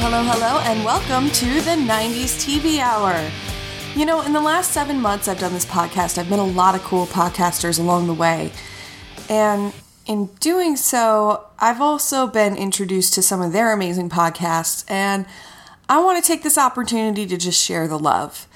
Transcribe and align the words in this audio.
hello, 0.00 0.22
hello, 0.22 0.60
and 0.60 0.84
welcome 0.84 1.28
to 1.30 1.60
the 1.62 1.72
90s 1.72 2.38
TV 2.38 2.78
Hour. 2.78 3.28
You 3.96 4.06
know, 4.06 4.20
in 4.20 4.32
the 4.32 4.40
last 4.40 4.70
seven 4.70 5.00
months 5.00 5.26
I've 5.26 5.40
done 5.40 5.52
this 5.52 5.66
podcast, 5.66 6.18
I've 6.18 6.30
met 6.30 6.38
a 6.38 6.42
lot 6.42 6.76
of 6.76 6.82
cool 6.82 7.06
podcasters 7.06 7.80
along 7.80 8.06
the 8.06 8.14
way. 8.14 8.52
And 9.28 9.72
in 10.06 10.26
doing 10.38 10.76
so, 10.76 11.48
I've 11.58 11.80
also 11.80 12.28
been 12.28 12.54
introduced 12.56 13.12
to 13.14 13.22
some 13.22 13.42
of 13.42 13.52
their 13.52 13.72
amazing 13.72 14.08
podcasts, 14.08 14.88
and 14.88 15.26
I 15.88 16.00
want 16.00 16.22
to 16.22 16.26
take 16.26 16.44
this 16.44 16.58
opportunity 16.58 17.26
to 17.26 17.36
just 17.36 17.62
share 17.62 17.88
the 17.88 17.98
love. 17.98 18.46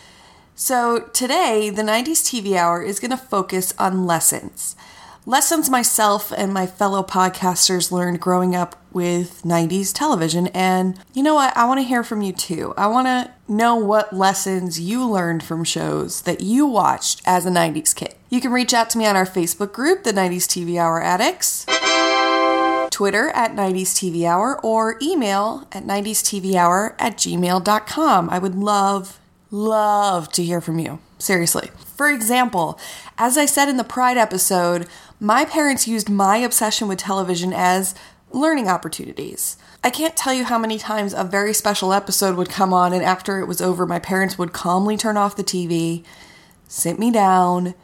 So, 0.55 1.09
today, 1.13 1.71
the 1.71 1.83
90s 1.83 2.23
TV 2.23 2.55
Hour 2.55 2.83
is 2.83 3.01
going 3.01 3.11
to 3.11 3.17
focus 3.17 3.75
on 3.81 4.07
lessons. 4.07 4.77
Lessons 5.27 5.69
myself 5.69 6.33
and 6.37 6.55
my 6.55 6.67
fellow 6.67 7.03
podcasters 7.03 7.91
learned 7.91 8.21
growing 8.21 8.55
up 8.55 8.82
with 8.95 9.43
90s 9.43 9.93
television. 9.93 10.49
And 10.49 10.99
you 11.15 11.23
know 11.23 11.35
what? 11.35 11.57
I 11.57 11.65
want 11.67 11.81
to 11.81 11.85
hear 11.85 12.05
from 12.05 12.23
you 12.23 12.33
too. 12.33 12.75
I 12.77 12.87
want 12.87 13.07
to 13.07 13.33
know 13.49 13.77
what 13.77 14.13
lessons 14.13 14.81
you 14.81 15.09
learned 15.09 15.43
from 15.43 15.65
shows 15.65 16.23
that 16.23 16.41
you 16.41 16.67
watched 16.67 17.23
as 17.25 17.47
a 17.47 17.51
90s 17.51 17.95
kid. 17.95 18.15
You 18.31 18.41
can 18.41 18.53
reach 18.53 18.73
out 18.73 18.91
to 18.91 18.99
me 18.99 19.07
on 19.07 19.17
our 19.17 19.27
Facebook 19.27 19.73
group, 19.73 20.05
the 20.05 20.13
90s 20.13 20.47
TV 20.47 20.79
Hour 20.79 21.03
Addicts, 21.03 21.67
Twitter 22.91 23.31
at 23.31 23.55
90s 23.55 23.93
TV 23.93 24.25
Hour, 24.25 24.61
or 24.61 24.97
email 25.03 25.67
at 25.73 25.85
90s 25.85 26.23
TV 26.23 26.55
Hour 26.55 26.95
at 26.99 27.17
gmail.com. 27.17 28.31
I 28.31 28.39
would 28.39 28.55
love, 28.55 29.19
love 29.51 30.31
to 30.33 30.43
hear 30.43 30.61
from 30.61 30.79
you. 30.79 30.99
Seriously. 31.19 31.71
For 31.95 32.11
example, 32.11 32.81
as 33.17 33.39
I 33.39 33.47
said 33.47 33.69
in 33.69 33.77
the 33.77 33.85
Pride 33.85 34.17
episode, 34.17 34.89
my 35.21 35.45
parents 35.45 35.87
used 35.87 36.09
my 36.11 36.39
obsession 36.39 36.89
with 36.89 36.99
television 36.99 37.53
as 37.53 37.95
learning 38.33 38.69
opportunities. 38.69 39.57
I 39.85 39.91
can't 39.91 40.17
tell 40.17 40.33
you 40.33 40.45
how 40.45 40.59
many 40.59 40.79
times 40.79 41.13
a 41.13 41.25
very 41.25 41.53
special 41.53 41.93
episode 41.93 42.37
would 42.37 42.49
come 42.49 42.73
on, 42.73 42.93
and 42.93 43.03
after 43.03 43.41
it 43.41 43.47
was 43.47 43.61
over, 43.61 43.87
my 43.87 43.99
parents 43.99 44.39
would 44.39 44.53
calmly 44.53 44.97
turn 44.97 45.17
off 45.17 45.37
the 45.37 45.45
TV, 45.45 46.05
sit 46.69 46.99
me 46.99 47.11
down, 47.11 47.75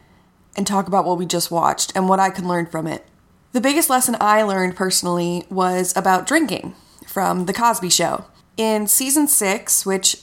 and 0.57 0.67
talk 0.67 0.87
about 0.87 1.05
what 1.05 1.19
we 1.19 1.27
just 1.27 1.51
watched 1.51 1.93
and 1.95 2.09
what 2.09 2.21
I 2.21 2.31
could 2.31 2.45
learn 2.45 2.67
from 2.67 2.87
it. 2.87 3.07
The 3.53 3.61
biggest 3.61 3.91
lesson 3.91 4.17
I 4.21 4.43
learned 4.43 4.77
personally 4.77 5.45
was 5.51 5.97
about 5.97 6.27
drinking 6.27 6.75
from 7.07 7.47
The 7.47 7.53
Cosby 7.53 7.91
Show. 7.91 8.25
In 8.57 8.87
season 8.87 9.29
six, 9.29 9.87
which 9.87 10.17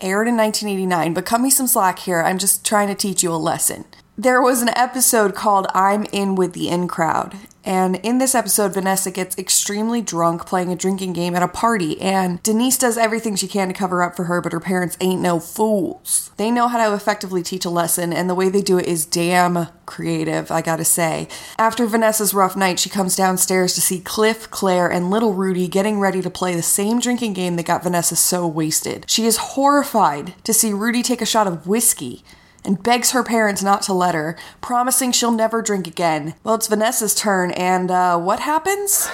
aired 0.00 0.28
in 0.28 0.36
1989, 0.36 1.14
but 1.14 1.26
cut 1.26 1.40
me 1.40 1.50
some 1.50 1.66
slack 1.66 2.00
here, 2.00 2.22
I'm 2.22 2.38
just 2.38 2.64
trying 2.64 2.88
to 2.88 2.94
teach 2.94 3.22
you 3.22 3.32
a 3.32 3.36
lesson 3.36 3.84
there 4.16 4.40
was 4.40 4.62
an 4.62 4.70
episode 4.76 5.34
called 5.34 5.66
I'm 5.74 6.04
In 6.12 6.36
with 6.36 6.52
the 6.52 6.68
In 6.68 6.86
Crowd. 6.86 7.36
And 7.64 7.96
in 7.96 8.18
this 8.18 8.34
episode, 8.34 8.74
Vanessa 8.74 9.10
gets 9.10 9.38
extremely 9.38 10.02
drunk 10.02 10.46
playing 10.46 10.70
a 10.70 10.76
drinking 10.76 11.14
game 11.14 11.34
at 11.34 11.42
a 11.42 11.48
party, 11.48 12.00
and 12.00 12.42
Denise 12.42 12.76
does 12.76 12.98
everything 12.98 13.36
she 13.36 13.48
can 13.48 13.68
to 13.68 13.74
cover 13.74 14.02
up 14.02 14.16
for 14.16 14.24
her, 14.24 14.40
but 14.40 14.52
her 14.52 14.60
parents 14.60 14.98
ain't 15.00 15.22
no 15.22 15.40
fools. 15.40 16.30
They 16.36 16.50
know 16.50 16.68
how 16.68 16.86
to 16.86 16.94
effectively 16.94 17.42
teach 17.42 17.64
a 17.64 17.70
lesson, 17.70 18.12
and 18.12 18.28
the 18.28 18.34
way 18.34 18.48
they 18.48 18.60
do 18.60 18.78
it 18.78 18.86
is 18.86 19.06
damn 19.06 19.68
creative, 19.86 20.50
I 20.50 20.60
gotta 20.60 20.84
say. 20.84 21.28
After 21.58 21.86
Vanessa's 21.86 22.34
rough 22.34 22.56
night, 22.56 22.78
she 22.78 22.90
comes 22.90 23.16
downstairs 23.16 23.74
to 23.74 23.80
see 23.80 24.00
Cliff, 24.00 24.50
Claire, 24.50 24.90
and 24.90 25.10
little 25.10 25.32
Rudy 25.32 25.68
getting 25.68 26.00
ready 26.00 26.20
to 26.22 26.30
play 26.30 26.54
the 26.54 26.62
same 26.62 27.00
drinking 27.00 27.32
game 27.32 27.56
that 27.56 27.66
got 27.66 27.82
Vanessa 27.82 28.16
so 28.16 28.46
wasted. 28.46 29.06
She 29.08 29.26
is 29.26 29.36
horrified 29.36 30.34
to 30.44 30.52
see 30.52 30.72
Rudy 30.72 31.02
take 31.02 31.22
a 31.22 31.26
shot 31.26 31.46
of 31.46 31.66
whiskey 31.66 32.24
and 32.64 32.82
begs 32.82 33.10
her 33.10 33.22
parents 33.22 33.62
not 33.62 33.82
to 33.82 33.92
let 33.92 34.14
her, 34.14 34.36
promising 34.60 35.12
she'll 35.12 35.32
never 35.32 35.60
drink 35.62 35.86
again. 35.86 36.34
Well, 36.42 36.54
it's 36.54 36.66
Vanessa's 36.68 37.14
turn, 37.14 37.50
and 37.52 37.90
uh, 37.90 38.18
what 38.18 38.40
happens? 38.40 39.08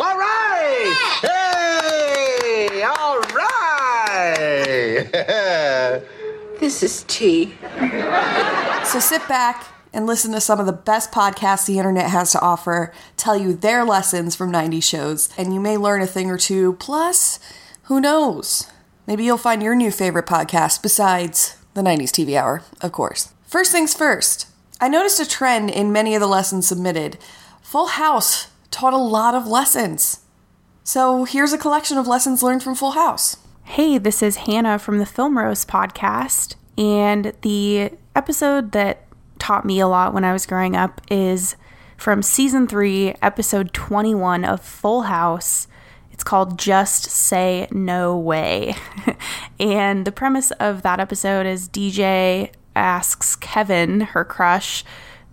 All 0.00 0.18
right! 0.18 1.18
Hey! 1.22 2.82
All 2.82 3.20
right! 3.20 4.04
This 6.58 6.82
is 6.82 7.04
tea. 7.06 7.54
So 8.84 8.98
sit 8.98 9.26
back 9.28 9.77
and 9.92 10.06
listen 10.06 10.32
to 10.32 10.40
some 10.40 10.60
of 10.60 10.66
the 10.66 10.72
best 10.72 11.12
podcasts 11.12 11.66
the 11.66 11.78
internet 11.78 12.10
has 12.10 12.32
to 12.32 12.40
offer, 12.40 12.92
tell 13.16 13.36
you 13.36 13.54
their 13.54 13.84
lessons 13.84 14.36
from 14.36 14.50
90 14.50 14.80
shows, 14.80 15.28
and 15.36 15.54
you 15.54 15.60
may 15.60 15.76
learn 15.76 16.02
a 16.02 16.06
thing 16.06 16.30
or 16.30 16.38
two. 16.38 16.74
Plus, 16.74 17.38
who 17.84 18.00
knows? 18.00 18.70
Maybe 19.06 19.24
you'll 19.24 19.38
find 19.38 19.62
your 19.62 19.74
new 19.74 19.90
favorite 19.90 20.26
podcast 20.26 20.82
besides 20.82 21.56
the 21.74 21.82
90s 21.82 22.10
TV 22.10 22.36
Hour, 22.36 22.62
of 22.80 22.92
course. 22.92 23.32
First 23.46 23.72
things 23.72 23.94
first, 23.94 24.46
I 24.80 24.88
noticed 24.88 25.20
a 25.20 25.28
trend 25.28 25.70
in 25.70 25.92
many 25.92 26.14
of 26.14 26.20
the 26.20 26.26
lessons 26.26 26.68
submitted. 26.68 27.18
Full 27.62 27.86
House 27.86 28.48
taught 28.70 28.92
a 28.92 28.98
lot 28.98 29.34
of 29.34 29.46
lessons. 29.46 30.20
So 30.84 31.24
here's 31.24 31.52
a 31.52 31.58
collection 31.58 31.98
of 31.98 32.06
lessons 32.06 32.42
learned 32.42 32.62
from 32.62 32.74
Full 32.74 32.92
House. 32.92 33.36
Hey, 33.64 33.98
this 33.98 34.22
is 34.22 34.36
Hannah 34.36 34.78
from 34.78 34.98
the 34.98 35.06
Film 35.06 35.36
Roast 35.36 35.68
podcast, 35.68 36.54
and 36.76 37.32
the 37.42 37.90
episode 38.14 38.72
that 38.72 39.07
taught 39.38 39.64
me 39.64 39.80
a 39.80 39.88
lot 39.88 40.14
when 40.14 40.24
I 40.24 40.32
was 40.32 40.46
growing 40.46 40.76
up 40.76 41.00
is 41.10 41.56
from 41.96 42.22
season 42.22 42.66
three, 42.66 43.14
episode 43.22 43.72
21 43.72 44.44
of 44.44 44.60
Full 44.60 45.02
House. 45.02 45.66
It's 46.12 46.24
called 46.24 46.58
Just 46.58 47.04
Say 47.04 47.68
No 47.70 48.16
Way. 48.16 48.74
and 49.60 50.04
the 50.04 50.12
premise 50.12 50.50
of 50.52 50.82
that 50.82 51.00
episode 51.00 51.46
is 51.46 51.68
DJ 51.68 52.52
asks 52.74 53.36
Kevin, 53.36 54.00
her 54.00 54.24
crush, 54.24 54.84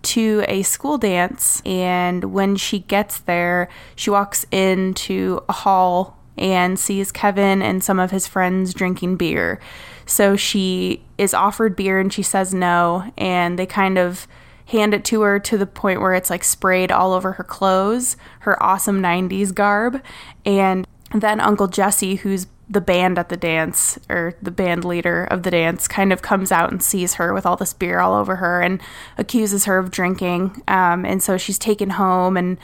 to 0.02 0.44
a 0.48 0.62
school 0.62 0.98
dance. 0.98 1.62
And 1.64 2.24
when 2.32 2.56
she 2.56 2.80
gets 2.80 3.18
there, 3.20 3.68
she 3.94 4.10
walks 4.10 4.46
into 4.50 5.42
a 5.48 5.52
hall 5.52 6.15
and 6.38 6.78
sees 6.78 7.12
Kevin 7.12 7.62
and 7.62 7.82
some 7.82 7.98
of 7.98 8.10
his 8.10 8.26
friends 8.26 8.74
drinking 8.74 9.16
beer. 9.16 9.60
So 10.06 10.36
she 10.36 11.02
is 11.18 11.34
offered 11.34 11.76
beer 11.76 11.98
and 11.98 12.12
she 12.12 12.22
says 12.22 12.54
no, 12.54 13.12
and 13.16 13.58
they 13.58 13.66
kind 13.66 13.98
of 13.98 14.28
hand 14.66 14.94
it 14.94 15.04
to 15.06 15.22
her 15.22 15.38
to 15.38 15.56
the 15.56 15.66
point 15.66 16.00
where 16.00 16.14
it's 16.14 16.30
like 16.30 16.44
sprayed 16.44 16.90
all 16.90 17.12
over 17.12 17.32
her 17.32 17.44
clothes, 17.44 18.16
her 18.40 18.60
awesome 18.62 19.00
90s 19.00 19.54
garb. 19.54 20.02
And 20.44 20.86
then 21.12 21.40
Uncle 21.40 21.68
Jesse, 21.68 22.16
who's 22.16 22.46
the 22.68 22.80
band 22.80 23.18
at 23.18 23.28
the 23.28 23.36
dance 23.36 23.98
or 24.08 24.34
the 24.42 24.50
band 24.50 24.84
leader 24.84 25.24
of 25.24 25.44
the 25.44 25.50
dance 25.50 25.86
kind 25.86 26.12
of 26.12 26.20
comes 26.20 26.50
out 26.50 26.72
and 26.72 26.82
sees 26.82 27.14
her 27.14 27.32
with 27.32 27.46
all 27.46 27.56
this 27.56 27.72
beer 27.72 28.00
all 28.00 28.14
over 28.14 28.36
her 28.36 28.60
and 28.60 28.80
accuses 29.18 29.66
her 29.66 29.78
of 29.78 29.90
drinking 29.90 30.62
um, 30.66 31.04
and 31.04 31.22
so 31.22 31.36
she's 31.36 31.58
taken 31.58 31.90
home 31.90 32.36
and 32.36 32.58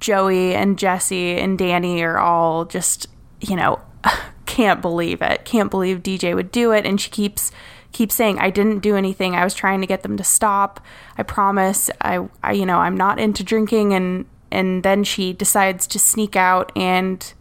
joey 0.00 0.54
and 0.54 0.78
jesse 0.78 1.36
and 1.36 1.58
danny 1.58 2.02
are 2.02 2.18
all 2.18 2.64
just 2.64 3.06
you 3.40 3.56
know 3.56 3.80
can't 4.46 4.80
believe 4.80 5.20
it. 5.20 5.44
Can't 5.44 5.70
believe 5.70 6.02
DJ 6.02 6.34
would 6.34 6.50
do 6.50 6.72
it. 6.72 6.86
And 6.86 7.00
she 7.00 7.10
keeps 7.10 7.52
keeps 7.92 8.14
saying, 8.14 8.38
I 8.38 8.50
didn't 8.50 8.80
do 8.80 8.96
anything. 8.96 9.34
I 9.34 9.44
was 9.44 9.54
trying 9.54 9.80
to 9.80 9.86
get 9.86 10.02
them 10.02 10.16
to 10.16 10.24
stop. 10.24 10.80
I 11.16 11.22
promise. 11.22 11.90
I, 12.00 12.26
I 12.42 12.52
you 12.52 12.66
know, 12.66 12.78
I'm 12.78 12.96
not 12.96 13.18
into 13.18 13.44
drinking 13.44 13.92
and 13.92 14.26
and 14.50 14.82
then 14.82 15.04
she 15.04 15.32
decides 15.32 15.86
to 15.88 15.98
sneak 15.98 16.36
out 16.36 16.72
and 16.76 17.32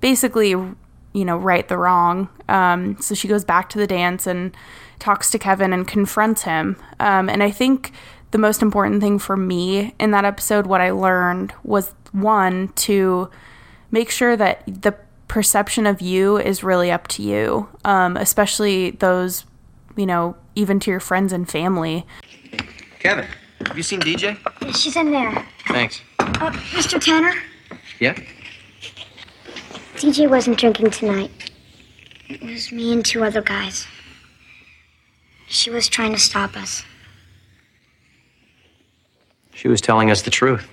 basically, 0.00 0.50
you 0.50 1.24
know, 1.24 1.36
right 1.36 1.66
the 1.68 1.76
wrong. 1.76 2.28
Um, 2.48 2.96
so 3.00 3.14
she 3.14 3.28
goes 3.28 3.44
back 3.44 3.68
to 3.70 3.78
the 3.78 3.86
dance 3.86 4.26
and 4.26 4.56
talks 4.98 5.30
to 5.32 5.38
Kevin 5.38 5.72
and 5.72 5.86
confronts 5.86 6.42
him. 6.42 6.76
Um, 7.00 7.28
and 7.28 7.42
I 7.42 7.50
think 7.50 7.92
the 8.30 8.38
most 8.38 8.62
important 8.62 9.02
thing 9.02 9.18
for 9.18 9.36
me 9.36 9.94
in 9.98 10.12
that 10.12 10.24
episode, 10.24 10.66
what 10.66 10.80
I 10.80 10.92
learned 10.92 11.52
was 11.64 11.92
one, 12.12 12.68
to 12.68 13.30
make 13.90 14.10
sure 14.10 14.36
that 14.36 14.62
the 14.66 14.94
perception 15.28 15.86
of 15.86 16.00
you 16.00 16.36
is 16.36 16.62
really 16.62 16.90
up 16.90 17.08
to 17.08 17.22
you, 17.22 17.68
um, 17.84 18.16
especially 18.16 18.90
those, 18.90 19.44
you 19.96 20.06
know, 20.06 20.36
even 20.54 20.78
to 20.80 20.90
your 20.90 21.00
friends 21.00 21.32
and 21.32 21.48
family. 21.48 22.06
Kevin, 22.98 23.26
have 23.66 23.76
you 23.76 23.82
seen 23.82 24.00
DJ? 24.00 24.36
She's 24.76 24.96
in 24.96 25.10
there. 25.10 25.46
Thanks. 25.68 26.02
Uh, 26.18 26.50
Mr. 26.72 27.02
Tanner? 27.02 27.34
Yeah? 27.98 28.14
DJ 29.96 30.28
wasn't 30.28 30.58
drinking 30.58 30.90
tonight. 30.90 31.30
It 32.28 32.42
was 32.42 32.72
me 32.72 32.92
and 32.92 33.04
two 33.04 33.24
other 33.24 33.42
guys. 33.42 33.86
She 35.48 35.70
was 35.70 35.88
trying 35.88 36.12
to 36.12 36.18
stop 36.18 36.56
us. 36.56 36.84
She 39.54 39.68
was 39.68 39.80
telling 39.80 40.10
us 40.10 40.22
the 40.22 40.30
truth. 40.30 40.68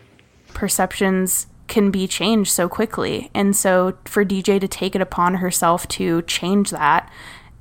Perceptions 0.54 1.48
can 1.68 1.92
be 1.92 2.08
changed 2.08 2.52
so 2.52 2.68
quickly. 2.68 3.30
And 3.34 3.56
so 3.56 3.98
for 4.06 4.26
DJ 4.26 4.60
to 4.60 4.68
take 4.68 4.96
it 4.96 5.02
upon 5.02 5.36
herself 5.36 5.88
to 5.90 6.24
change 6.24 6.72
that 6.72 7.10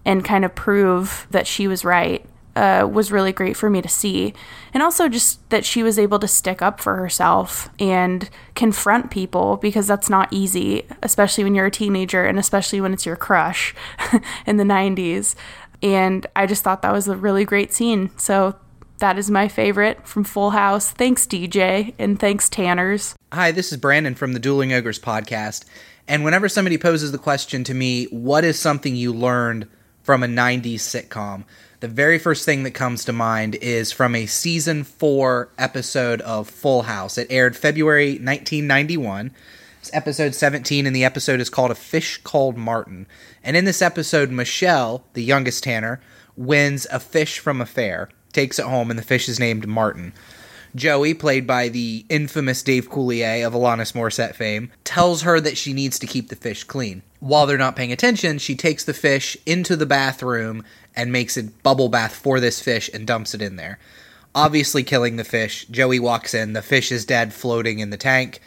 and 0.05 0.25
kind 0.25 0.45
of 0.45 0.55
prove 0.55 1.27
that 1.31 1.47
she 1.47 1.69
was 1.69 1.85
right 1.85 2.25
uh, 2.57 2.85
was 2.91 3.13
really 3.13 3.33
great 3.33 3.57
for 3.57 3.71
me 3.71 3.81
to 3.81 3.89
see. 3.89 4.35
And 4.75 4.83
also 4.83 5.09
just 5.09 5.49
that 5.51 5.65
she 5.65 5.85
was 5.85 5.99
able 5.99 6.19
to 6.19 6.27
stick 6.27 6.61
up 6.61 6.81
for 6.81 6.97
herself 6.97 7.69
and 7.79 8.29
confront 8.57 9.13
people 9.13 9.59
because 9.59 9.87
that's 9.87 10.11
not 10.11 10.33
easy, 10.33 10.85
especially 11.03 11.45
when 11.45 11.55
you're 11.55 11.67
a 11.67 11.71
teenager 11.71 12.25
and 12.25 12.37
especially 12.37 12.81
when 12.81 12.93
it's 12.93 13.07
your 13.07 13.15
crush 13.15 13.75
in 14.47 14.57
the 14.57 14.65
90s. 14.65 15.37
And 15.83 16.27
I 16.35 16.47
just 16.47 16.65
thought 16.65 16.83
that 16.83 16.93
was 16.93 17.07
a 17.07 17.17
really 17.17 17.45
great 17.45 17.73
scene. 17.73 18.11
So 18.17 18.57
that 18.99 19.19
is 19.19 19.31
my 19.31 19.49
favorite 19.49 20.07
from 20.07 20.25
Full 20.25 20.51
House. 20.51 20.91
Thanks, 20.91 21.27
DJ, 21.27 21.95
and 21.99 22.19
thanks, 22.19 22.49
Tanners. 22.49 23.15
Hi, 23.33 23.53
this 23.53 23.73
is 23.73 23.79
Brandon 23.79 24.15
from 24.15 24.33
the 24.33 24.41
Dueling 24.41 24.73
Ogres 24.73 24.99
podcast. 24.99 25.65
And 26.07 26.25
whenever 26.25 26.49
somebody 26.49 26.79
poses 26.79 27.13
the 27.13 27.19
question 27.19 27.65
to 27.65 27.75
me, 27.75 28.07
what 28.07 28.45
is 28.45 28.59
something 28.59 28.97
you 28.97 29.13
learned 29.13 29.69
from 30.03 30.23
a 30.23 30.27
90s 30.27 30.77
sitcom? 30.77 31.45
The 31.81 31.89
very 31.89 32.19
first 32.19 32.45
thing 32.45 32.65
that 32.65 32.73
comes 32.73 33.05
to 33.05 33.13
mind 33.13 33.55
is 33.57 33.93
from 33.93 34.15
a 34.15 34.27
season 34.27 34.83
four 34.83 35.51
episode 35.59 36.21
of 36.23 36.51
Full 36.51 36.83
House. 36.83 37.19
It 37.19 37.29
aired 37.31 37.57
February 37.57 38.13
1991. 38.13 39.31
It's 39.81 39.95
episode 39.95 40.35
17, 40.35 40.87
and 40.87 40.97
the 40.97 41.05
episode 41.05 41.41
is 41.41 41.51
called 41.51 41.71
A 41.71 41.77
Fish 41.77 42.19
Called 42.19 42.57
Martin. 42.57 43.07
And 43.45 43.57
in 43.57 43.65
this 43.65 43.81
episode, 43.81 44.31
Michelle, 44.31 45.05
the 45.13 45.23
youngest 45.23 45.63
Tanner, 45.63 46.01
wins 46.37 46.87
a 46.91 46.99
fish 46.99 47.39
from 47.39 47.61
a 47.61 47.67
fair, 47.67 48.09
takes 48.33 48.59
it 48.59 48.67
home, 48.67 48.91
and 48.91 48.99
the 48.99 49.05
fish 49.05 49.29
is 49.29 49.41
named 49.41 49.67
Martin. 49.67 50.13
Joey, 50.75 51.15
played 51.15 51.47
by 51.47 51.69
the 51.69 52.05
infamous 52.09 52.63
Dave 52.63 52.91
Coulier 52.91 53.47
of 53.47 53.55
Alanis 53.55 53.95
Morissette 53.95 54.35
fame, 54.35 54.71
tells 54.85 55.23
her 55.23 55.41
that 55.41 55.57
she 55.57 55.73
needs 55.73 55.99
to 55.99 56.07
keep 56.07 56.29
the 56.29 56.37
fish 56.37 56.65
clean. 56.65 57.03
While 57.21 57.47
they're 57.47 57.59
not 57.59 57.75
paying 57.75 57.93
attention, 57.93 58.39
she 58.39 58.55
takes 58.55 58.85
the 58.85 58.95
fish 58.95 59.37
into 59.47 59.77
the 59.77 59.87
bathroom 59.87 60.65
and 60.95 61.11
makes 61.11 61.37
a 61.37 61.45
bubble 61.45 61.89
bath 61.89 62.15
for 62.15 62.39
this 62.39 62.61
fish 62.61 62.91
and 62.93 63.07
dumps 63.07 63.35
it 63.35 63.43
in 63.43 63.57
there. 63.57 63.79
Obviously, 64.35 64.83
killing 64.83 65.17
the 65.17 65.25
fish. 65.25 65.67
Joey 65.67 65.99
walks 65.99 66.35
in, 66.35 66.53
the 66.53 66.63
fish 66.63 66.93
is 66.93 67.05
dead, 67.05 67.33
floating 67.33 67.79
in 67.79 67.91
the 67.91 67.97
tank. 67.97 68.41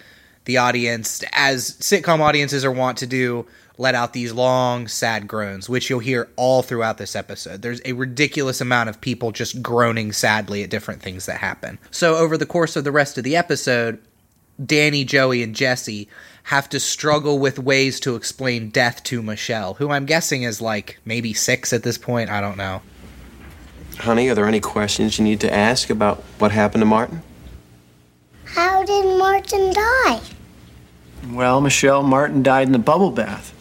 The 0.45 0.57
audience, 0.57 1.23
as 1.33 1.71
sitcom 1.79 2.19
audiences 2.19 2.63
are 2.63 2.71
wont 2.71 2.97
to 2.99 3.07
do, 3.07 3.45
let 3.81 3.95
out 3.95 4.13
these 4.13 4.31
long, 4.31 4.87
sad 4.87 5.27
groans, 5.27 5.67
which 5.67 5.89
you'll 5.89 5.99
hear 5.99 6.29
all 6.35 6.61
throughout 6.61 6.99
this 6.99 7.15
episode. 7.15 7.63
There's 7.63 7.81
a 7.83 7.93
ridiculous 7.93 8.61
amount 8.61 8.89
of 8.89 9.01
people 9.01 9.31
just 9.31 9.63
groaning 9.63 10.11
sadly 10.11 10.61
at 10.61 10.69
different 10.69 11.01
things 11.01 11.25
that 11.25 11.39
happen. 11.39 11.79
So, 11.89 12.15
over 12.15 12.37
the 12.37 12.45
course 12.45 12.75
of 12.75 12.83
the 12.83 12.91
rest 12.91 13.17
of 13.17 13.23
the 13.23 13.35
episode, 13.35 13.99
Danny, 14.63 15.03
Joey, 15.03 15.41
and 15.41 15.55
Jesse 15.55 16.07
have 16.43 16.69
to 16.69 16.79
struggle 16.79 17.39
with 17.39 17.57
ways 17.57 17.99
to 18.01 18.15
explain 18.15 18.69
death 18.69 19.03
to 19.05 19.23
Michelle, 19.23 19.73
who 19.73 19.89
I'm 19.89 20.05
guessing 20.05 20.43
is 20.43 20.61
like 20.61 20.99
maybe 21.03 21.33
six 21.33 21.73
at 21.73 21.81
this 21.81 21.97
point. 21.97 22.29
I 22.29 22.39
don't 22.39 22.57
know. 22.57 22.83
Honey, 23.97 24.29
are 24.29 24.35
there 24.35 24.47
any 24.47 24.59
questions 24.59 25.17
you 25.17 25.23
need 25.23 25.39
to 25.39 25.51
ask 25.51 25.89
about 25.89 26.19
what 26.37 26.51
happened 26.51 26.83
to 26.83 26.85
Martin? 26.85 27.23
How 28.45 28.83
did 28.83 29.17
Martin 29.17 29.73
die? 29.73 30.21
Well, 31.31 31.61
Michelle, 31.61 32.03
Martin 32.03 32.43
died 32.43 32.67
in 32.67 32.73
the 32.73 32.79
bubble 32.79 33.09
bath. 33.09 33.55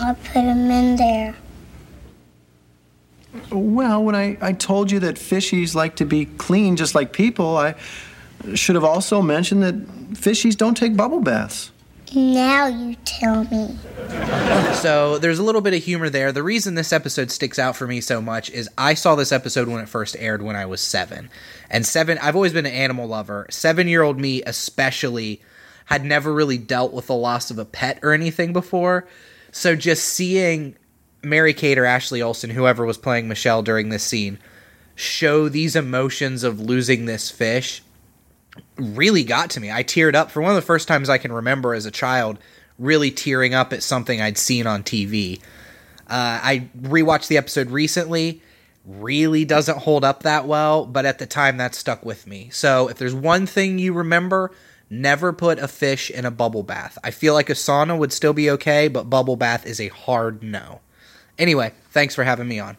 I 0.00 0.14
put 0.14 0.34
them 0.34 0.70
in 0.70 0.96
there. 0.96 1.34
Well, 3.50 4.02
when 4.02 4.14
I, 4.14 4.38
I 4.40 4.52
told 4.52 4.90
you 4.90 5.00
that 5.00 5.16
fishies 5.16 5.74
like 5.74 5.96
to 5.96 6.04
be 6.04 6.26
clean 6.26 6.76
just 6.76 6.94
like 6.94 7.12
people, 7.12 7.56
I 7.56 7.74
should 8.54 8.74
have 8.74 8.84
also 8.84 9.20
mentioned 9.22 9.62
that 9.62 9.74
fishies 10.14 10.56
don't 10.56 10.76
take 10.76 10.96
bubble 10.96 11.20
baths. 11.20 11.70
Now 12.14 12.66
you 12.66 12.96
tell 13.04 13.44
me. 13.44 13.76
So 14.74 15.18
there's 15.18 15.38
a 15.38 15.42
little 15.42 15.60
bit 15.60 15.74
of 15.74 15.82
humor 15.82 16.08
there. 16.08 16.32
The 16.32 16.42
reason 16.42 16.74
this 16.74 16.92
episode 16.92 17.30
sticks 17.30 17.58
out 17.58 17.76
for 17.76 17.86
me 17.86 18.00
so 18.00 18.22
much 18.22 18.48
is 18.50 18.68
I 18.78 18.94
saw 18.94 19.14
this 19.14 19.30
episode 19.30 19.68
when 19.68 19.82
it 19.82 19.88
first 19.88 20.16
aired 20.18 20.40
when 20.40 20.56
I 20.56 20.64
was 20.64 20.80
seven. 20.80 21.28
And 21.68 21.84
seven, 21.84 22.16
I've 22.18 22.34
always 22.34 22.54
been 22.54 22.64
an 22.64 22.72
animal 22.72 23.06
lover. 23.08 23.46
Seven 23.50 23.88
year 23.88 24.02
old 24.02 24.18
me, 24.18 24.42
especially, 24.44 25.42
had 25.86 26.04
never 26.04 26.32
really 26.32 26.56
dealt 26.56 26.94
with 26.94 27.08
the 27.08 27.14
loss 27.14 27.50
of 27.50 27.58
a 27.58 27.64
pet 27.66 27.98
or 28.02 28.12
anything 28.12 28.54
before. 28.54 29.06
So 29.52 29.76
just 29.76 30.04
seeing 30.04 30.76
Mary 31.22 31.54
Kate 31.54 31.78
or 31.78 31.84
Ashley 31.84 32.22
Olsen, 32.22 32.50
whoever 32.50 32.84
was 32.84 32.98
playing 32.98 33.28
Michelle 33.28 33.62
during 33.62 33.88
this 33.88 34.04
scene, 34.04 34.38
show 34.94 35.48
these 35.48 35.76
emotions 35.76 36.44
of 36.44 36.60
losing 36.60 37.06
this 37.06 37.30
fish 37.30 37.82
really 38.76 39.24
got 39.24 39.50
to 39.50 39.60
me. 39.60 39.70
I 39.70 39.82
teared 39.82 40.14
up 40.14 40.30
for 40.30 40.40
one 40.40 40.50
of 40.50 40.56
the 40.56 40.62
first 40.62 40.88
times 40.88 41.08
I 41.08 41.18
can 41.18 41.32
remember 41.32 41.74
as 41.74 41.86
a 41.86 41.90
child, 41.90 42.38
really 42.78 43.10
tearing 43.10 43.54
up 43.54 43.72
at 43.72 43.82
something 43.82 44.20
I'd 44.20 44.38
seen 44.38 44.66
on 44.66 44.82
TV. 44.82 45.40
Uh, 46.08 46.40
I 46.42 46.68
rewatched 46.80 47.28
the 47.28 47.36
episode 47.36 47.70
recently. 47.70 48.42
Really 48.84 49.44
doesn't 49.44 49.78
hold 49.78 50.04
up 50.04 50.22
that 50.22 50.46
well, 50.46 50.86
but 50.86 51.04
at 51.04 51.18
the 51.18 51.26
time 51.26 51.58
that 51.58 51.74
stuck 51.74 52.04
with 52.04 52.26
me. 52.26 52.48
So 52.50 52.88
if 52.88 52.96
there's 52.96 53.14
one 53.14 53.46
thing 53.46 53.78
you 53.78 53.92
remember, 53.92 54.52
never 54.90 55.32
put 55.32 55.58
a 55.58 55.68
fish 55.68 56.10
in 56.10 56.24
a 56.24 56.30
bubble 56.30 56.62
bath. 56.62 56.98
I 57.02 57.10
feel 57.10 57.34
like 57.34 57.50
a 57.50 57.54
sauna 57.54 57.96
would 57.98 58.12
still 58.12 58.32
be 58.32 58.50
okay, 58.50 58.88
but 58.88 59.10
bubble 59.10 59.36
bath 59.36 59.66
is 59.66 59.80
a 59.80 59.88
hard 59.88 60.42
no. 60.42 60.80
Anyway, 61.38 61.72
thanks 61.90 62.14
for 62.14 62.24
having 62.24 62.48
me 62.48 62.58
on. 62.58 62.76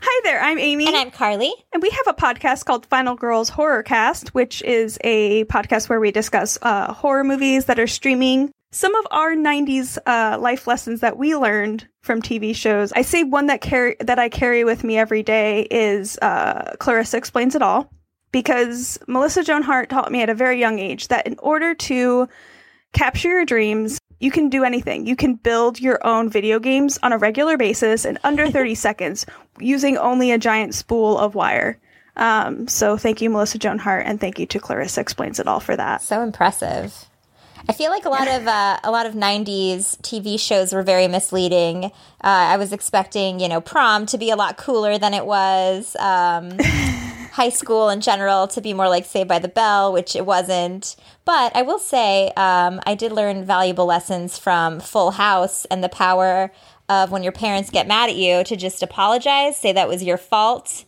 Hi 0.00 0.20
there, 0.24 0.40
I'm 0.40 0.58
Amy. 0.58 0.86
And 0.86 0.96
I'm 0.96 1.10
Carly. 1.10 1.52
And 1.72 1.82
we 1.82 1.90
have 1.90 2.06
a 2.06 2.12
podcast 2.12 2.64
called 2.64 2.86
Final 2.86 3.14
Girls 3.14 3.48
Horror 3.48 3.82
Cast, 3.82 4.34
which 4.34 4.62
is 4.62 4.98
a 5.02 5.44
podcast 5.44 5.88
where 5.88 6.00
we 6.00 6.10
discuss 6.10 6.58
uh, 6.62 6.92
horror 6.92 7.24
movies 7.24 7.64
that 7.64 7.78
are 7.78 7.86
streaming. 7.86 8.50
Some 8.72 8.94
of 8.94 9.06
our 9.10 9.34
90s 9.34 9.96
uh, 10.06 10.38
life 10.38 10.66
lessons 10.66 11.00
that 11.00 11.16
we 11.16 11.34
learned 11.34 11.88
from 12.02 12.20
TV 12.20 12.54
shows. 12.54 12.92
I 12.92 13.02
say 13.02 13.24
one 13.24 13.46
that 13.46 13.62
carry 13.62 13.96
that 14.00 14.18
I 14.18 14.28
carry 14.28 14.64
with 14.64 14.84
me 14.84 14.98
every 14.98 15.22
day 15.22 15.62
is 15.62 16.18
uh, 16.20 16.74
Clarissa 16.78 17.16
Explains 17.16 17.54
It 17.54 17.62
All, 17.62 17.90
because 18.36 18.98
Melissa 19.08 19.42
Joan 19.42 19.62
Hart 19.62 19.88
taught 19.88 20.12
me 20.12 20.20
at 20.20 20.28
a 20.28 20.34
very 20.34 20.60
young 20.60 20.78
age 20.78 21.08
that 21.08 21.26
in 21.26 21.38
order 21.38 21.74
to 21.74 22.28
capture 22.92 23.30
your 23.30 23.46
dreams, 23.46 23.98
you 24.20 24.30
can 24.30 24.50
do 24.50 24.62
anything. 24.62 25.06
You 25.06 25.16
can 25.16 25.36
build 25.36 25.80
your 25.80 26.06
own 26.06 26.28
video 26.28 26.58
games 26.58 26.98
on 27.02 27.14
a 27.14 27.16
regular 27.16 27.56
basis 27.56 28.04
in 28.04 28.18
under 28.24 28.46
30 28.50 28.74
seconds 28.74 29.24
using 29.58 29.96
only 29.96 30.32
a 30.32 30.38
giant 30.38 30.74
spool 30.74 31.16
of 31.16 31.34
wire. 31.34 31.78
Um, 32.16 32.68
so 32.68 32.98
thank 32.98 33.22
you, 33.22 33.30
Melissa 33.30 33.56
Joan 33.56 33.78
Hart, 33.78 34.04
and 34.04 34.20
thank 34.20 34.38
you 34.38 34.44
to 34.44 34.60
Clarissa 34.60 35.00
Explains 35.00 35.40
It 35.40 35.48
All 35.48 35.60
for 35.60 35.74
that. 35.74 36.02
So 36.02 36.20
impressive. 36.20 37.06
I 37.70 37.72
feel 37.72 37.90
like 37.90 38.04
a 38.04 38.10
lot 38.10 38.28
of 38.28 38.46
uh, 38.46 38.80
a 38.84 38.90
lot 38.90 39.06
of 39.06 39.14
'90s 39.14 39.98
TV 40.02 40.38
shows 40.38 40.74
were 40.74 40.82
very 40.82 41.08
misleading. 41.08 41.86
Uh, 41.86 41.90
I 42.20 42.58
was 42.58 42.74
expecting, 42.74 43.40
you 43.40 43.48
know, 43.48 43.62
prom 43.62 44.04
to 44.06 44.18
be 44.18 44.28
a 44.28 44.36
lot 44.36 44.58
cooler 44.58 44.98
than 44.98 45.14
it 45.14 45.24
was. 45.24 45.96
Um, 45.96 46.50
high 47.36 47.50
school 47.50 47.90
in 47.90 48.00
general 48.00 48.48
to 48.48 48.62
be 48.62 48.72
more 48.72 48.88
like 48.88 49.04
Saved 49.04 49.28
by 49.28 49.38
the 49.38 49.46
Bell, 49.46 49.92
which 49.92 50.16
it 50.16 50.24
wasn't. 50.24 50.96
But 51.26 51.54
I 51.54 51.60
will 51.60 51.78
say, 51.78 52.32
um, 52.34 52.80
I 52.86 52.94
did 52.94 53.12
learn 53.12 53.44
valuable 53.44 53.84
lessons 53.84 54.38
from 54.38 54.80
Full 54.80 55.10
House 55.10 55.66
and 55.66 55.84
the 55.84 55.90
power 55.90 56.50
of 56.88 57.10
when 57.10 57.22
your 57.22 57.32
parents 57.32 57.68
get 57.68 57.86
mad 57.86 58.08
at 58.08 58.16
you 58.16 58.42
to 58.44 58.56
just 58.56 58.82
apologize, 58.82 59.58
say 59.58 59.70
that 59.70 59.86
was 59.86 60.02
your 60.02 60.16
fault, 60.16 60.86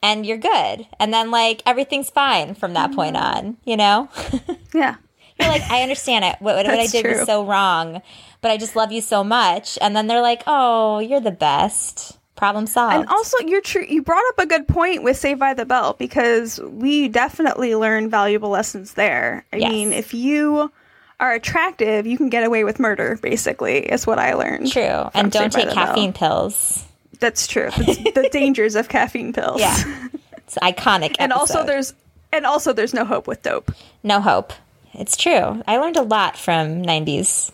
and 0.00 0.24
you're 0.24 0.38
good. 0.38 0.86
And 1.00 1.12
then, 1.12 1.32
like, 1.32 1.60
everything's 1.66 2.08
fine 2.08 2.54
from 2.54 2.74
that 2.74 2.94
point 2.94 3.16
on, 3.16 3.56
you 3.64 3.76
know? 3.76 4.08
yeah. 4.72 4.94
You're 5.40 5.48
like, 5.48 5.62
I 5.68 5.82
understand 5.82 6.24
it. 6.24 6.36
What, 6.38 6.54
what 6.54 6.66
I 6.66 6.86
did 6.86 7.04
true. 7.04 7.18
was 7.18 7.26
so 7.26 7.44
wrong, 7.44 8.00
but 8.42 8.52
I 8.52 8.58
just 8.58 8.76
love 8.76 8.92
you 8.92 9.00
so 9.00 9.24
much. 9.24 9.76
And 9.80 9.96
then 9.96 10.06
they're 10.06 10.22
like, 10.22 10.44
oh, 10.46 11.00
you're 11.00 11.18
the 11.18 11.32
best. 11.32 12.19
Problem 12.40 12.66
solved. 12.66 12.94
And 12.94 13.06
also, 13.08 13.36
you're 13.46 13.60
true. 13.60 13.84
You 13.86 14.00
brought 14.02 14.24
up 14.30 14.38
a 14.38 14.46
good 14.46 14.66
point 14.66 15.02
with 15.02 15.18
Saved 15.18 15.38
by 15.38 15.52
the 15.52 15.66
Bell 15.66 15.94
because 15.98 16.58
we 16.58 17.06
definitely 17.06 17.74
learn 17.74 18.08
valuable 18.08 18.48
lessons 18.48 18.94
there. 18.94 19.44
I 19.52 19.56
Yes. 19.56 19.70
mean, 19.70 19.92
if 19.92 20.14
you 20.14 20.72
are 21.20 21.32
attractive, 21.34 22.06
you 22.06 22.16
can 22.16 22.30
get 22.30 22.42
away 22.42 22.64
with 22.64 22.80
murder. 22.80 23.18
Basically, 23.20 23.80
is 23.80 24.06
what 24.06 24.18
I 24.18 24.32
learned. 24.32 24.72
True. 24.72 25.10
And 25.12 25.30
don't 25.30 25.52
Saved 25.52 25.54
take 25.54 25.68
the 25.68 25.74
Bell. 25.74 25.86
caffeine 25.88 26.12
pills. 26.14 26.82
That's 27.18 27.46
true. 27.46 27.68
The, 27.76 28.12
the 28.14 28.28
dangers 28.32 28.74
of 28.74 28.88
caffeine 28.88 29.32
pills. 29.34 29.60
Yeah. 29.60 29.76
It's 30.38 30.56
iconic. 30.62 31.14
and 31.20 31.32
also, 31.34 31.64
there's 31.66 31.92
and 32.32 32.46
also 32.46 32.72
there's 32.72 32.94
no 32.94 33.04
hope 33.04 33.26
with 33.28 33.42
dope. 33.42 33.70
no 34.02 34.20
hope. 34.20 34.52
It's 34.94 35.16
true. 35.16 35.62
I 35.68 35.76
learned 35.76 35.96
a 35.98 36.02
lot 36.02 36.36
from 36.38 36.82
90s 36.82 37.52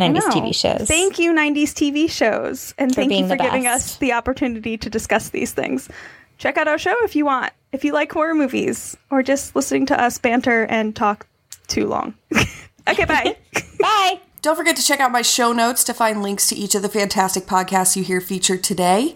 90s 0.00 0.22
TV 0.22 0.54
shows. 0.54 0.88
Thank 0.88 1.18
you, 1.18 1.32
90s 1.32 1.72
TV 1.72 2.10
shows. 2.10 2.74
And 2.78 2.90
For 2.90 3.02
thank 3.02 3.12
you 3.12 3.28
for 3.28 3.36
giving 3.36 3.66
us 3.66 3.96
the 3.96 4.12
opportunity 4.12 4.76
to 4.78 4.90
discuss 4.90 5.30
these 5.30 5.52
things. 5.52 5.88
Check 6.38 6.56
out 6.56 6.68
our 6.68 6.78
show 6.78 6.94
if 7.04 7.14
you 7.14 7.26
want. 7.26 7.52
If 7.72 7.84
you 7.84 7.92
like 7.92 8.10
horror 8.10 8.34
movies 8.34 8.96
or 9.10 9.22
just 9.22 9.54
listening 9.54 9.86
to 9.86 10.00
us 10.00 10.18
banter 10.18 10.64
and 10.64 10.96
talk 10.96 11.26
too 11.68 11.86
long. 11.86 12.14
okay, 12.88 13.04
bye. 13.04 13.36
Bye. 13.80 14.20
Don't 14.42 14.56
forget 14.56 14.76
to 14.76 14.82
check 14.82 15.00
out 15.00 15.12
my 15.12 15.22
show 15.22 15.52
notes 15.52 15.84
to 15.84 15.94
find 15.94 16.22
links 16.22 16.48
to 16.48 16.56
each 16.56 16.74
of 16.74 16.82
the 16.82 16.88
fantastic 16.88 17.44
podcasts 17.44 17.94
you 17.94 18.02
hear 18.02 18.20
featured 18.20 18.64
today. 18.64 19.14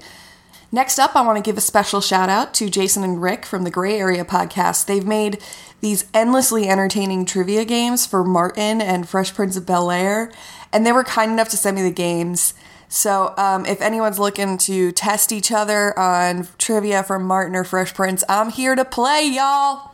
Next 0.71 0.99
up, 0.99 1.14
I 1.14 1.23
want 1.23 1.37
to 1.37 1.49
give 1.49 1.57
a 1.57 1.62
special 1.62 2.00
shout 2.00 2.29
out 2.29 2.53
to 2.55 2.69
Jason 2.69 3.05
and 3.05 3.23
Rick 3.23 3.47
from 3.47 3.62
the 3.62 3.71
Gray 3.71 3.97
Area 3.99 4.25
podcast. 4.25 4.87
They've 4.87 5.07
made 5.07 5.41
these 5.81 6.07
endlessly 6.12 6.69
entertaining 6.69 7.26
trivia 7.26 7.64
games 7.64 8.07
for 8.07 8.25
Martin 8.25 8.81
and 8.81 9.09
Fresh 9.09 9.35
Prince 9.35 9.57
of 9.57 9.67
Bel 9.67 9.91
Air, 9.91 10.33
and 10.75 10.85
they 10.85 10.93
were 10.93 11.04
kind 11.04 11.33
enough 11.33 11.49
to 11.50 11.57
send 11.57 11.76
me 11.76 11.83
the 11.83 11.90
games. 11.90 12.52
So, 12.88 13.33
um, 13.38 13.64
if 13.64 13.81
anyone's 13.81 14.19
looking 14.19 14.59
to 14.59 14.93
test 14.93 15.33
each 15.33 15.50
other 15.50 15.99
on 15.99 16.47
trivia 16.59 17.02
from 17.02 17.25
Martin 17.25 17.57
or 17.57 17.64
Fresh 17.64 17.95
Prince, 17.95 18.23
I'm 18.28 18.50
here 18.50 18.75
to 18.75 18.85
play, 18.85 19.26
y'all. 19.26 19.93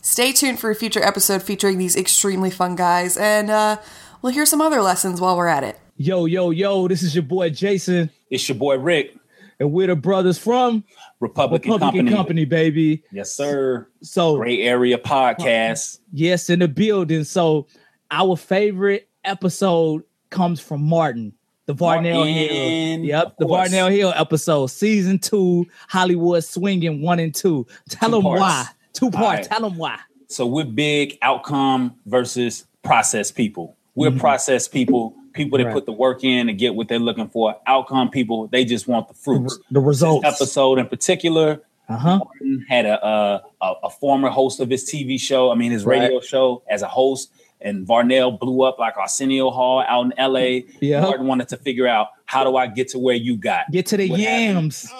Stay 0.00 0.32
tuned 0.32 0.60
for 0.60 0.70
a 0.70 0.74
future 0.74 1.02
episode 1.02 1.42
featuring 1.42 1.78
these 1.78 1.96
extremely 1.96 2.50
fun 2.50 2.76
guys, 2.76 3.16
and 3.16 3.50
uh, 3.50 3.78
we'll 4.22 4.32
hear 4.32 4.46
some 4.46 4.60
other 4.60 4.80
lessons 4.80 5.20
while 5.20 5.36
we're 5.36 5.48
at 5.48 5.64
it. 5.64 5.78
Yo, 5.96 6.26
yo, 6.26 6.50
yo, 6.50 6.86
this 6.86 7.02
is 7.02 7.14
your 7.14 7.22
boy 7.22 7.50
Jason. 7.50 8.10
It's 8.30 8.48
your 8.48 8.58
boy 8.58 8.78
Rick. 8.78 9.16
And 9.60 9.72
we're 9.72 9.86
the 9.86 9.96
brothers 9.96 10.36
from 10.36 10.84
Republican, 11.20 11.72
Republican 11.72 12.06
Company. 12.06 12.16
Company, 12.16 12.44
baby. 12.44 13.04
Yes, 13.12 13.32
sir. 13.32 13.88
So 14.02 14.36
Gray 14.36 14.62
Area 14.62 14.98
Podcast. 14.98 16.00
Yes, 16.12 16.50
in 16.50 16.58
the 16.58 16.68
building. 16.68 17.22
So 17.22 17.68
our 18.10 18.36
favorite 18.36 19.08
episode 19.24 20.04
comes 20.30 20.60
from 20.60 20.82
Martin, 20.82 21.32
the 21.66 21.74
Varnell 21.74 22.24
Hill. 22.32 23.04
Yep, 23.04 23.36
the 23.38 23.46
course. 23.46 23.68
Varnell 23.70 23.90
Hill 23.90 24.12
episode, 24.16 24.66
season 24.66 25.18
two, 25.18 25.66
Hollywood 25.88 26.44
swinging 26.44 27.02
one 27.02 27.18
and 27.18 27.34
two. 27.34 27.66
Tell 27.88 28.08
Two 28.10 28.14
them 28.16 28.22
parts. 28.22 28.40
why. 28.40 28.66
Two 28.92 29.06
All 29.06 29.10
parts. 29.12 29.38
right. 29.40 29.44
Tell 29.44 29.60
them 29.68 29.76
why. 29.76 29.98
So 30.28 30.46
we're 30.46 30.64
big 30.64 31.18
outcome 31.22 31.94
versus 32.06 32.64
process 32.82 33.30
people. 33.30 33.76
We're 33.94 34.10
process 34.10 34.66
people, 34.66 35.14
people 35.32 35.58
that 35.58 35.64
Mm-hmm. 35.64 35.68
Right. 35.68 35.74
put 35.74 35.86
the 35.86 35.92
work 35.92 36.24
in 36.24 36.48
to 36.48 36.52
get 36.52 36.74
what 36.74 36.88
they're 36.88 36.98
looking 36.98 37.28
for. 37.28 37.56
Outcome 37.66 38.10
people, 38.10 38.48
they 38.48 38.64
just 38.64 38.88
want 38.88 39.06
the 39.08 39.14
fruits. 39.14 39.58
The 39.70 39.80
results. 39.80 40.24
This 40.26 40.34
episode 40.40 40.78
in 40.80 40.86
particular, 40.88 41.62
Uh-huh. 41.88 42.18
Martin 42.18 42.64
had 42.68 42.86
a, 42.86 43.06
a 43.06 43.42
a 43.84 43.90
former 43.90 44.30
host 44.30 44.58
of 44.60 44.70
his 44.70 44.84
TV 44.84 45.20
show, 45.20 45.50
I 45.52 45.54
mean 45.54 45.70
his 45.70 45.84
Right. 45.84 46.00
radio 46.00 46.20
show 46.20 46.62
as 46.68 46.82
a 46.82 46.88
host, 46.88 47.30
and 47.64 47.84
Varnell 47.86 48.38
blew 48.38 48.62
up 48.62 48.78
like 48.78 48.96
Arsenio 48.96 49.50
Hall 49.50 49.82
out 49.88 50.04
in 50.04 50.12
LA. 50.32 50.60
Yeah. 50.80 51.00
Martin 51.00 51.26
wanted 51.26 51.48
to 51.48 51.56
figure 51.56 51.88
out 51.88 52.08
how 52.26 52.44
do 52.44 52.56
I 52.56 52.66
get 52.68 52.88
to 52.88 52.98
where 52.98 53.14
you 53.16 53.36
got? 53.36 53.70
Get 53.72 53.86
to 53.86 53.96
the 53.96 54.08
What 54.08 54.20
happened? 54.20 54.54
yams. 54.54 54.92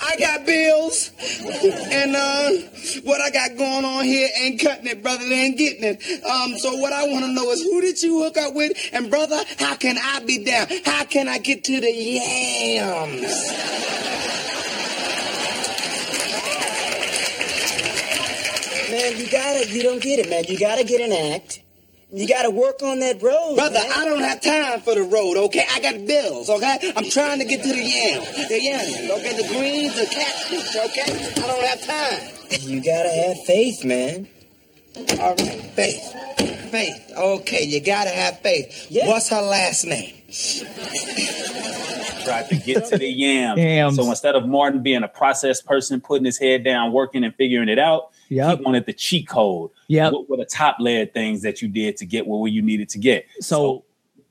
I 0.00 0.16
got 0.18 0.46
bills, 0.46 1.10
and 1.92 2.16
uh, 2.16 2.50
what 3.04 3.20
I 3.20 3.30
got 3.30 3.56
going 3.56 3.84
on 3.84 4.04
here 4.04 4.28
ain't 4.40 4.60
cutting 4.60 4.86
it, 4.86 5.02
brother. 5.02 5.28
They 5.28 5.34
ain't 5.46 5.58
getting 5.58 5.84
it. 5.84 6.24
Um, 6.24 6.56
so 6.58 6.74
what 6.76 6.92
I 6.92 7.04
want 7.08 7.24
to 7.26 7.32
know 7.32 7.50
is 7.50 7.62
who 7.62 7.80
did 7.80 8.00
you 8.02 8.22
hook 8.22 8.36
up 8.38 8.54
with, 8.54 8.72
and 8.92 9.10
brother, 9.10 9.40
how 9.58 9.74
can 9.76 9.96
I 10.02 10.20
be 10.24 10.44
down? 10.44 10.66
How 10.84 11.04
can 11.04 11.28
I 11.28 11.38
get 11.38 11.64
to 11.64 11.80
the 11.80 11.90
yams? 11.92 13.52
Man, 18.90 19.16
you 19.18 19.26
gotta, 19.30 19.68
you 19.70 19.82
don't 19.82 20.02
get 20.02 20.18
it, 20.18 20.28
man. 20.28 20.44
You 20.48 20.58
gotta 20.58 20.84
get 20.84 21.00
an 21.00 21.12
act. 21.34 21.62
You 22.14 22.28
gotta 22.28 22.50
work 22.50 22.82
on 22.82 22.98
that 22.98 23.22
road. 23.22 23.56
Brother, 23.56 23.78
man. 23.78 23.90
I 23.90 24.04
don't 24.04 24.20
have 24.20 24.42
time 24.42 24.80
for 24.80 24.94
the 24.94 25.02
road, 25.02 25.38
okay? 25.46 25.64
I 25.72 25.80
got 25.80 26.06
bills, 26.06 26.50
okay? 26.50 26.92
I'm 26.94 27.08
trying 27.08 27.38
to 27.38 27.46
get 27.46 27.62
to 27.62 27.68
the 27.68 27.82
yams. 27.82 28.48
The 28.48 28.60
yams, 28.60 29.10
okay? 29.10 29.36
The 29.40 29.48
greens, 29.48 29.94
the 29.94 30.04
catfish, 30.04 30.76
okay? 30.76 31.42
I 31.42 31.46
don't 31.46 31.64
have 31.64 31.86
time. 31.86 32.20
You 32.68 32.82
gotta 32.82 33.08
have 33.08 33.38
faith, 33.46 33.82
man. 33.84 34.28
All 35.20 35.34
right, 35.36 35.62
faith. 35.74 36.70
Faith. 36.70 37.12
Okay, 37.16 37.64
you 37.64 37.80
gotta 37.80 38.10
have 38.10 38.40
faith. 38.40 38.88
What's 38.90 39.30
her 39.30 39.40
last 39.40 39.86
name? 39.86 40.14
tried 42.24 42.48
to 42.48 42.56
get 42.56 42.86
to 42.86 42.98
the 42.98 43.08
yams. 43.08 43.58
Yams. 43.58 43.96
So 43.96 44.08
instead 44.08 44.34
of 44.34 44.46
Martin 44.46 44.82
being 44.82 45.02
a 45.02 45.08
process 45.08 45.60
person, 45.60 46.00
putting 46.00 46.24
his 46.24 46.38
head 46.38 46.64
down, 46.64 46.92
working 46.92 47.24
and 47.24 47.34
figuring 47.34 47.68
it 47.68 47.78
out, 47.78 48.11
Yep. 48.32 48.58
he 48.58 48.64
wanted 48.64 48.86
the 48.86 48.92
cheat 48.92 49.28
code. 49.28 49.70
Yeah. 49.88 50.10
What 50.10 50.28
were 50.28 50.38
the 50.38 50.44
top 50.44 50.76
layer 50.80 51.06
things 51.06 51.42
that 51.42 51.60
you 51.60 51.68
did 51.68 51.96
to 51.98 52.06
get 52.06 52.26
where 52.26 52.48
you 52.48 52.62
needed 52.62 52.88
to 52.90 52.98
get? 52.98 53.26
So, 53.40 53.84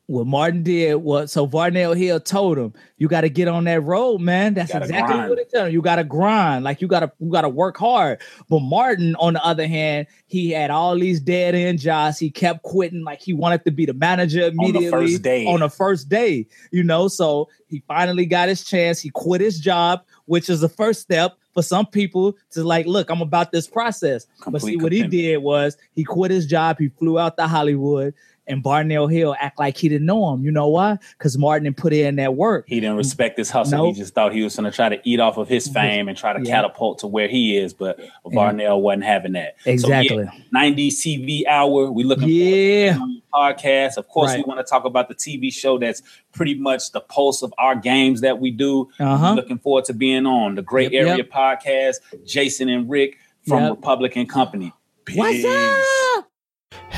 what 0.07 0.27
Martin 0.27 0.61
did 0.61 0.95
was 0.95 1.31
so 1.31 1.47
Varnell 1.47 1.95
Hill 1.95 2.19
told 2.19 2.57
him, 2.57 2.73
"You 2.97 3.07
got 3.07 3.21
to 3.21 3.29
get 3.29 3.47
on 3.47 3.63
that 3.63 3.81
road, 3.81 4.19
man." 4.19 4.53
That's 4.53 4.73
exactly 4.73 5.13
grind. 5.13 5.29
what 5.29 5.39
it 5.39 5.49
told 5.49 5.67
him. 5.67 5.73
You 5.73 5.81
got 5.81 5.97
to 5.97 6.03
grind, 6.03 6.65
like 6.65 6.81
you 6.81 6.87
got 6.87 7.01
to 7.01 7.11
you 7.19 7.31
got 7.31 7.41
to 7.41 7.49
work 7.49 7.77
hard. 7.77 8.19
But 8.49 8.59
Martin, 8.59 9.15
on 9.17 9.33
the 9.33 9.45
other 9.45 9.67
hand, 9.67 10.07
he 10.25 10.49
had 10.49 10.69
all 10.69 10.97
these 10.97 11.21
dead 11.21 11.55
end 11.55 11.79
jobs. 11.79 12.19
He 12.19 12.29
kept 12.29 12.63
quitting, 12.63 13.03
like 13.03 13.21
he 13.21 13.31
wanted 13.31 13.63
to 13.63 13.71
be 13.71 13.85
the 13.85 13.93
manager 13.93 14.41
immediately 14.47 14.87
on 14.87 14.91
the 14.91 15.07
first 15.07 15.21
day. 15.21 15.45
On 15.45 15.59
the 15.61 15.69
first 15.69 16.09
day, 16.09 16.47
you 16.71 16.83
know. 16.83 17.07
So 17.07 17.47
he 17.67 17.81
finally 17.87 18.25
got 18.25 18.49
his 18.49 18.65
chance. 18.65 18.99
He 18.99 19.11
quit 19.11 19.39
his 19.39 19.59
job, 19.59 20.01
which 20.25 20.49
is 20.49 20.59
the 20.59 20.69
first 20.69 21.01
step 21.01 21.37
for 21.53 21.61
some 21.61 21.85
people 21.85 22.35
to 22.51 22.63
like, 22.63 22.85
look, 22.85 23.09
I'm 23.09 23.21
about 23.21 23.51
this 23.51 23.67
process. 23.67 24.27
but 24.47 24.61
see, 24.61 24.77
what 24.77 24.91
he 24.91 25.03
did 25.03 25.37
was 25.37 25.77
he 25.95 26.03
quit 26.03 26.31
his 26.31 26.45
job. 26.45 26.77
He 26.79 26.89
flew 26.89 27.19
out 27.19 27.37
to 27.37 27.47
Hollywood. 27.47 28.13
And 28.47 28.63
Varnell 28.63 29.09
Hill 29.09 29.35
act 29.39 29.59
like 29.59 29.77
he 29.77 29.87
didn't 29.87 30.07
know 30.07 30.33
him. 30.33 30.43
You 30.43 30.51
know 30.51 30.67
why? 30.67 30.97
Because 31.17 31.37
Martin 31.37 31.63
didn't 31.65 31.77
put 31.77 31.93
in 31.93 32.15
that 32.17 32.35
work. 32.35 32.65
He 32.67 32.79
didn't 32.79 32.97
respect 32.97 33.37
his 33.37 33.49
hustle. 33.51 33.77
Nope. 33.85 33.95
He 33.95 34.01
just 34.01 34.13
thought 34.15 34.33
he 34.33 34.41
was 34.43 34.55
going 34.55 34.69
to 34.69 34.75
try 34.75 34.89
to 34.89 34.99
eat 35.07 35.19
off 35.19 35.37
of 35.37 35.47
his 35.47 35.67
fame 35.67 36.09
and 36.09 36.17
try 36.17 36.33
to 36.33 36.39
Yeah. 36.43 36.55
catapult 36.55 36.99
to 36.99 37.07
where 37.07 37.27
he 37.27 37.55
is. 37.55 37.73
But 37.73 37.99
Varnell 38.25 38.81
wasn't 38.81 39.03
having 39.03 39.33
that. 39.33 39.55
So, 39.63 39.69
Exactly. 39.71 40.23
yeah, 40.23 40.31
90s 40.51 40.99
TV 41.01 41.45
hour. 41.47 41.91
We 41.91 42.03
looking 42.03 42.27
Yeah. 42.29 42.43
forward 42.43 42.93
to 42.93 42.99
being 42.99 43.01
on 43.01 43.11
your 43.13 43.21
podcast. 43.55 43.97
Of 43.97 44.07
course, 44.09 44.35
we 44.35 44.41
want 44.43 44.59
to 44.59 44.69
talk 44.69 44.85
about 44.85 45.07
the 45.07 45.15
TV 45.15 45.51
show 45.51 45.77
that's 45.77 46.01
pretty 46.33 46.55
much 46.55 46.91
the 46.91 46.99
pulse 47.01 47.43
of 47.43 47.53
our 47.59 47.75
games 47.75 48.21
that 48.21 48.39
we 48.39 48.49
do. 48.51 48.89
Uh-huh. 48.99 49.33
Looking 49.33 49.59
forward 49.59 49.85
to 49.85 49.93
being 49.93 50.25
on 50.25 50.55
the 50.55 50.63
Gray 50.63 50.85
Yep, 50.85 50.93
Area 50.93 51.17
yep. 51.17 51.29
Podcast. 51.29 51.97
Jason 52.25 52.69
and 52.69 52.89
Rick 52.89 53.17
from 53.47 53.61
Yep. 53.63 53.71
Republican 53.71 54.25
Company. 54.25 54.73
What's 55.13 55.45
up? 55.45 56.25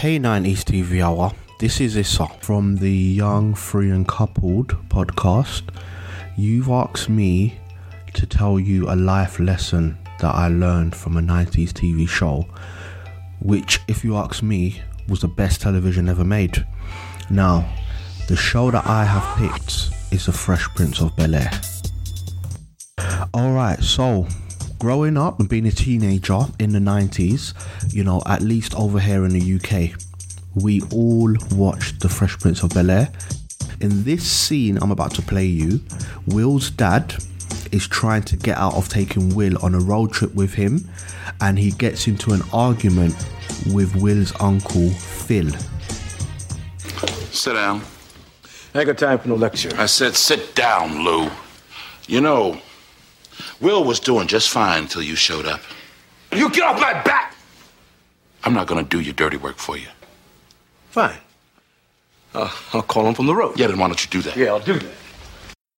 Hey 0.04 0.20
90s 0.20 0.66
TV 0.66 1.02
Hour, 1.02 1.32
this 1.62 1.80
is 1.80 1.96
Issa 1.96 2.28
from 2.42 2.76
the 2.76 2.92
Young, 2.92 3.56
Free 3.56 3.90
and 3.90 4.06
Coupled 4.06 4.68
podcast. 4.90 5.62
You've 6.36 6.68
asked 6.68 7.08
me 7.08 7.58
to 8.14 8.26
tell 8.26 8.60
you 8.60 8.90
a 8.90 8.98
life 8.98 9.40
lesson 9.40 9.98
that 10.20 10.36
I 10.36 10.50
learned 10.50 10.94
from 10.94 11.16
a 11.16 11.22
90s 11.22 11.70
TV 11.70 12.06
show, 12.06 12.46
which, 13.40 13.80
if 13.88 14.04
you 14.04 14.18
ask 14.18 14.44
me, 14.44 14.82
was 15.08 15.22
the 15.22 15.30
best 15.30 15.62
television 15.62 16.10
ever 16.10 16.26
made. 16.26 16.68
Now, 17.30 17.74
the 18.28 18.36
show 18.36 18.72
that 18.72 18.86
I 18.86 19.06
have 19.06 19.38
picked 19.38 19.90
is 20.12 20.26
The 20.26 20.34
Fresh 20.34 20.68
Prince 20.76 21.00
of 21.00 21.16
Bel 21.16 21.34
Air. 21.34 21.52
Alright, 23.34 23.82
so 23.82 24.28
growing 24.84 25.16
up 25.16 25.40
and 25.40 25.48
being 25.48 25.66
a 25.66 25.72
teenager 25.72 26.42
in 26.60 26.74
the 26.74 26.80
90s, 26.80 27.54
you 27.94 28.04
know, 28.04 28.22
at 28.26 28.42
least 28.42 28.76
over 28.76 29.00
here 29.00 29.24
in 29.24 29.32
the 29.32 29.56
UK, 29.56 29.98
we 30.56 30.82
all 30.92 31.34
watched 31.54 32.02
The 32.02 32.10
Fresh 32.10 32.38
Prince 32.40 32.64
of 32.64 32.74
Bel 32.74 32.92
Air. 32.92 33.10
In 33.80 34.04
this 34.04 34.30
scene 34.30 34.78
I'm 34.82 34.92
about 34.92 35.16
to 35.16 35.22
play 35.22 35.46
you, 35.46 35.80
Will's 36.28 36.70
dad 36.70 37.16
is 37.72 37.88
trying 37.88 38.24
to 38.24 38.36
get 38.36 38.58
out 38.58 38.74
of 38.74 38.90
taking 38.90 39.34
Will 39.34 39.58
on 39.64 39.74
a 39.74 39.80
road 39.80 40.12
trip 40.12 40.36
with 40.36 40.54
him, 40.54 40.86
and 41.40 41.58
he 41.58 41.72
gets 41.72 42.06
into 42.10 42.34
an 42.34 42.42
argument 42.52 43.16
with 43.72 43.96
Will's 43.96 44.34
uncle, 44.42 44.90
Phil. 44.90 45.50
Sit 47.32 47.54
down. 47.54 47.82
I 48.76 48.80
ain't 48.80 48.88
got 48.88 48.98
time 48.98 49.18
for 49.18 49.30
no 49.30 49.36
lecture. 49.36 49.72
I 49.78 49.86
said 49.86 50.14
sit 50.14 50.56
down, 50.56 51.06
Lou. 51.06 51.30
You 52.06 52.20
know, 52.20 52.60
Will 53.64 53.86
was 53.86 54.02
doing 54.02 54.28
just 54.28 54.50
fine 54.50 54.84
until 54.84 55.02
you 55.02 55.16
showed 55.16 55.46
up. 55.46 55.62
You 56.34 56.50
get 56.50 56.64
off 56.64 56.82
my 56.82 57.02
back! 57.02 57.34
I'm 58.44 58.54
not 58.54 58.68
gonna 58.68 58.84
do 58.84 59.00
your 59.00 59.14
dirty 59.14 59.38
work 59.38 59.58
for 59.58 59.78
you. 59.78 59.88
Fine. 60.90 61.16
Uh, 62.36 62.52
I'll 62.74 62.82
call 62.82 63.08
him 63.08 63.14
from 63.14 63.28
the 63.28 63.34
road. 63.34 63.58
Yeah, 63.58 63.68
then 63.68 63.80
why 63.80 63.88
don't 63.88 64.04
you 64.04 64.10
do 64.10 64.22
that? 64.24 64.36
Yeah, 64.36 64.48
I'll 64.48 64.60
do 64.60 64.78
that. 64.78 64.92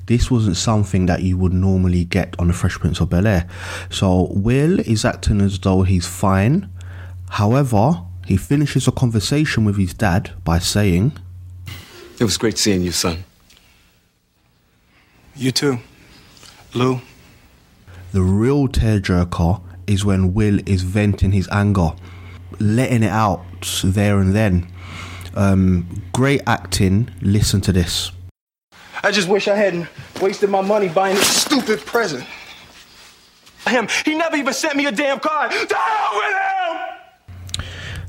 This 0.08 0.32
wasn't 0.32 0.58
something 0.58 1.06
that 1.06 1.22
you 1.22 1.38
would 1.38 1.54
normally 1.54 2.06
get 2.06 2.36
on 2.40 2.48
The 2.48 2.54
Fresh 2.54 2.80
Prince 2.80 3.00
of 3.02 3.10
Bel 3.12 3.28
Air. 3.28 3.48
So 3.92 4.30
Will 4.32 4.80
is 4.80 5.06
acting 5.06 5.40
as 5.42 5.60
though 5.60 5.84
he's 5.84 6.08
fine. 6.08 6.70
However, 7.30 8.02
he 8.26 8.36
finishes 8.38 8.88
a 8.88 8.92
conversation 8.92 9.64
with 9.64 9.78
his 9.78 9.94
dad 9.94 10.32
by 10.44 10.58
saying, 10.58 11.14
It 12.20 12.24
was 12.24 12.38
great 12.38 12.58
seeing 12.58 12.82
you, 12.82 12.92
son. 12.92 13.26
You 15.36 15.52
too. 15.52 15.80
Lou. 16.74 17.02
The 18.16 18.24
real 18.24 18.70
tearjerker 18.70 19.62
is 19.88 20.06
when 20.06 20.34
Will 20.34 20.62
is 20.66 20.84
venting 20.84 21.34
his 21.34 21.50
anger, 21.52 21.90
letting 22.62 23.04
it 23.04 23.12
out 23.12 23.44
there 23.84 24.20
and 24.20 24.34
then. 24.34 24.72
Um, 25.36 26.02
great 26.14 26.40
acting. 26.48 27.12
Listen 27.20 27.60
to 27.60 27.74
this. 27.74 28.14
I 29.04 29.12
just 29.12 29.28
wish 29.28 29.50
I 29.50 29.58
hadn't 29.58 29.90
wasted 30.22 30.50
my 30.50 30.62
money 30.62 30.88
buying 30.88 31.16
this 31.16 31.42
stupid 31.42 31.86
present. 31.86 32.24
Him, 33.68 33.90
he 34.06 34.16
never 34.16 34.38
even 34.38 34.54
sent 34.54 34.78
me 34.78 34.86
a 34.86 34.94
damn 34.94 35.20
card. 35.20 35.52
The 35.52 35.76
hell 35.76 36.12
with 36.16 37.58
him! 37.58 37.66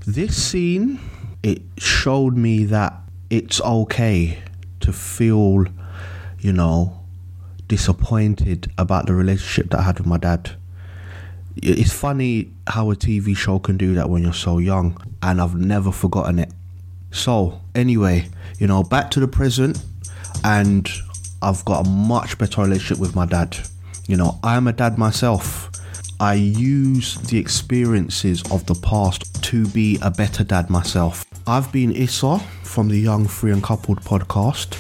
This 0.07 0.41
scene, 0.41 1.01
it 1.43 1.63
showed 1.79 2.37
me 2.37 2.65
that 2.67 2.95
it's 3.29 3.61
okay 3.61 4.39
to 4.79 4.93
feel, 4.93 5.65
you 6.39 6.53
know, 6.53 7.06
disappointed 7.69 8.71
about 8.79 9.07
the 9.07 9.15
relationship 9.15 9.71
that 9.71 9.81
I 9.81 9.83
had 9.83 9.99
with 9.99 10.07
my 10.07 10.19
dad. 10.19 10.51
It's 11.57 11.93
funny 11.93 12.53
how 12.67 12.91
a 12.91 12.97
TV 12.97 13.37
show 13.37 13.59
can 13.59 13.77
do 13.77 13.95
that 13.95 14.11
when 14.11 14.23
you're 14.23 14.33
so 14.33 14.59
young, 14.59 15.03
and 15.23 15.41
I've 15.41 15.55
never 15.55 15.91
forgotten 15.91 16.39
it. 16.39 16.53
So, 17.11 17.61
anyway, 17.75 18.29
you 18.59 18.67
know, 18.67 18.83
back 18.83 19.11
to 19.13 19.21
the 19.21 19.29
present, 19.29 19.83
and 20.45 20.89
I've 21.41 21.65
got 21.65 21.87
a 21.87 21.89
much 21.89 22.37
better 22.37 22.63
relationship 22.63 22.99
with 22.99 23.15
my 23.15 23.25
dad. 23.25 23.57
You 24.07 24.17
know, 24.17 24.39
I'm 24.43 24.69
a 24.69 24.73
dad 24.73 24.99
myself. 24.99 25.71
I 26.21 26.35
use 26.35 27.17
the 27.17 27.39
experiences 27.39 28.43
of 28.51 28.65
the 28.67 28.75
past 28.75 29.43
to 29.45 29.67
be 29.69 29.99
a 30.03 30.11
better 30.11 30.45
dad 30.45 30.71
myself. 30.71 31.25
I've 31.47 31.71
been 31.73 31.93
Issa 31.93 32.39
from 32.63 32.89
the 32.89 32.99
Young 32.99 33.27
Free 33.27 33.53
and 33.53 33.63
Coupled 33.63 34.01
podcast. 34.01 34.79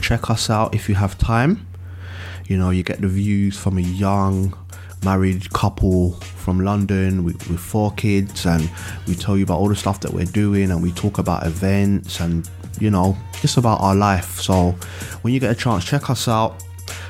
Check 0.00 0.30
us 0.30 0.50
out 0.50 0.74
if 0.74 0.88
you 0.88 0.94
have 0.94 1.18
time. 1.18 1.66
You 2.50 2.58
know, 2.58 2.70
you 2.70 2.82
get 2.82 3.00
the 3.00 3.06
views 3.06 3.56
from 3.56 3.78
a 3.78 3.80
young 3.80 4.52
married 5.04 5.52
couple 5.52 6.14
from 6.14 6.58
London 6.58 7.22
with, 7.22 7.48
with 7.48 7.60
four 7.60 7.92
kids, 7.92 8.44
and 8.44 8.68
we 9.06 9.14
tell 9.14 9.36
you 9.36 9.44
about 9.44 9.60
all 9.60 9.68
the 9.68 9.76
stuff 9.76 10.00
that 10.00 10.12
we're 10.12 10.24
doing, 10.24 10.72
and 10.72 10.82
we 10.82 10.90
talk 10.90 11.18
about 11.18 11.46
events 11.46 12.18
and 12.18 12.50
you 12.80 12.90
know, 12.90 13.16
just 13.40 13.56
about 13.56 13.80
our 13.80 13.94
life. 13.94 14.40
So 14.40 14.74
when 15.22 15.32
you 15.32 15.38
get 15.38 15.52
a 15.52 15.54
chance, 15.54 15.84
check 15.84 16.10
us 16.10 16.26
out. 16.26 16.60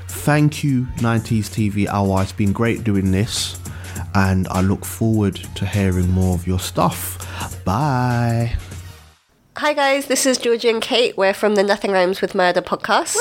Thank 0.09 0.63
you, 0.63 0.83
90s 0.97 1.49
TV 1.49 1.87
Hour. 1.87 2.21
It's 2.21 2.33
been 2.33 2.53
great 2.53 2.85
doing 2.85 3.11
this, 3.11 3.59
and 4.15 4.47
I 4.49 4.61
look 4.61 4.85
forward 4.85 5.37
to 5.37 5.65
hearing 5.65 6.11
more 6.11 6.35
of 6.35 6.47
your 6.47 6.61
stuff. 6.61 7.65
Bye. 7.65 8.59
Hi 9.57 9.73
guys, 9.75 10.07
this 10.07 10.27
is 10.27 10.39
Georgia 10.39 10.69
and 10.71 10.81
Kate. 10.81 11.17
We're 11.17 11.35
from 11.35 11.55
the 11.57 11.63
Nothing 11.63 11.91
Rhymes 11.91 12.21
with 12.21 12.35
Murder 12.35 12.63
podcast. 12.63 13.17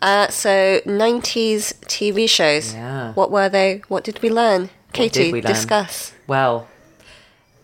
Uh, 0.00 0.28
so 0.28 0.80
90s 0.84 1.74
TV 1.86 2.28
shows. 2.28 2.74
Yeah. 2.74 3.12
What 3.14 3.30
were 3.30 3.48
they? 3.48 3.82
What 3.88 4.04
did 4.04 4.20
we 4.22 4.30
learn? 4.30 4.70
Katie, 4.92 5.24
did 5.24 5.32
we 5.32 5.42
learn? 5.42 5.50
discuss. 5.52 6.12
Well, 6.26 6.68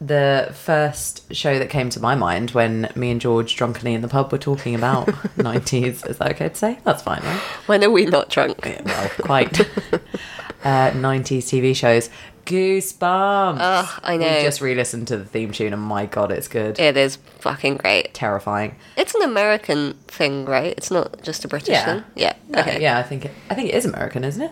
the 0.01 0.51
first 0.55 1.33
show 1.35 1.59
that 1.59 1.69
came 1.71 1.91
to 1.91 2.01
my 2.01 2.15
mind 2.15 2.53
when 2.53 2.91
me 2.97 3.11
and 3.11 3.21
George 3.21 3.55
drunkenly 3.57 3.95
in 3.95 4.01
the 4.01 4.09
pub 4.09 4.33
were 4.33 4.39
talking 4.39 4.75
about 4.75 5.07
90s. 5.37 6.09
Is 6.09 6.19
that 6.19 6.31
okay 6.33 6.49
to 6.49 6.55
say? 6.55 6.79
That's 6.85 7.03
fine, 7.03 7.21
right? 7.23 7.41
When 7.67 7.85
are 7.85 7.91
we 7.91 8.07
not 8.07 8.31
drunk? 8.31 8.65
well, 8.65 9.11
quite. 9.21 9.61
uh, 10.65 10.91
90s 10.93 11.45
TV 11.45 11.77
shows. 11.77 12.09
Goosebumps. 12.49 13.59
Oh, 13.61 13.99
I 14.03 14.17
know. 14.17 14.27
We 14.37 14.43
just 14.43 14.61
re-listened 14.61 15.07
to 15.09 15.17
the 15.19 15.25
theme 15.25 15.53
tune, 15.53 15.73
and 15.73 15.83
my 15.83 16.07
god, 16.07 16.33
it's 16.33 16.49
good. 16.49 16.79
It 16.81 16.97
is 16.97 17.17
fucking 17.41 17.77
great. 17.77 18.15
Terrifying. 18.15 18.77
It's 18.97 19.15
an 19.15 19.23
American 19.23 19.95
thing, 20.09 20.45
right? 20.47 20.75
It's 20.77 20.91
not 20.91 21.23
just 21.23 21.45
a 21.45 21.49
British 21.49 21.69
Yeah. 21.69 21.85
thing. 21.85 22.05
Yeah. 22.17 22.33
No, 22.49 22.61
okay. 22.61 22.81
Yeah, 22.81 22.99
I 22.99 23.03
think 23.03 23.27
it, 23.27 23.33
I 23.51 23.55
think 23.55 23.69
it 23.69 23.75
is 23.75 23.85
American, 23.85 24.25
isn't 24.25 24.43
it? 24.43 24.51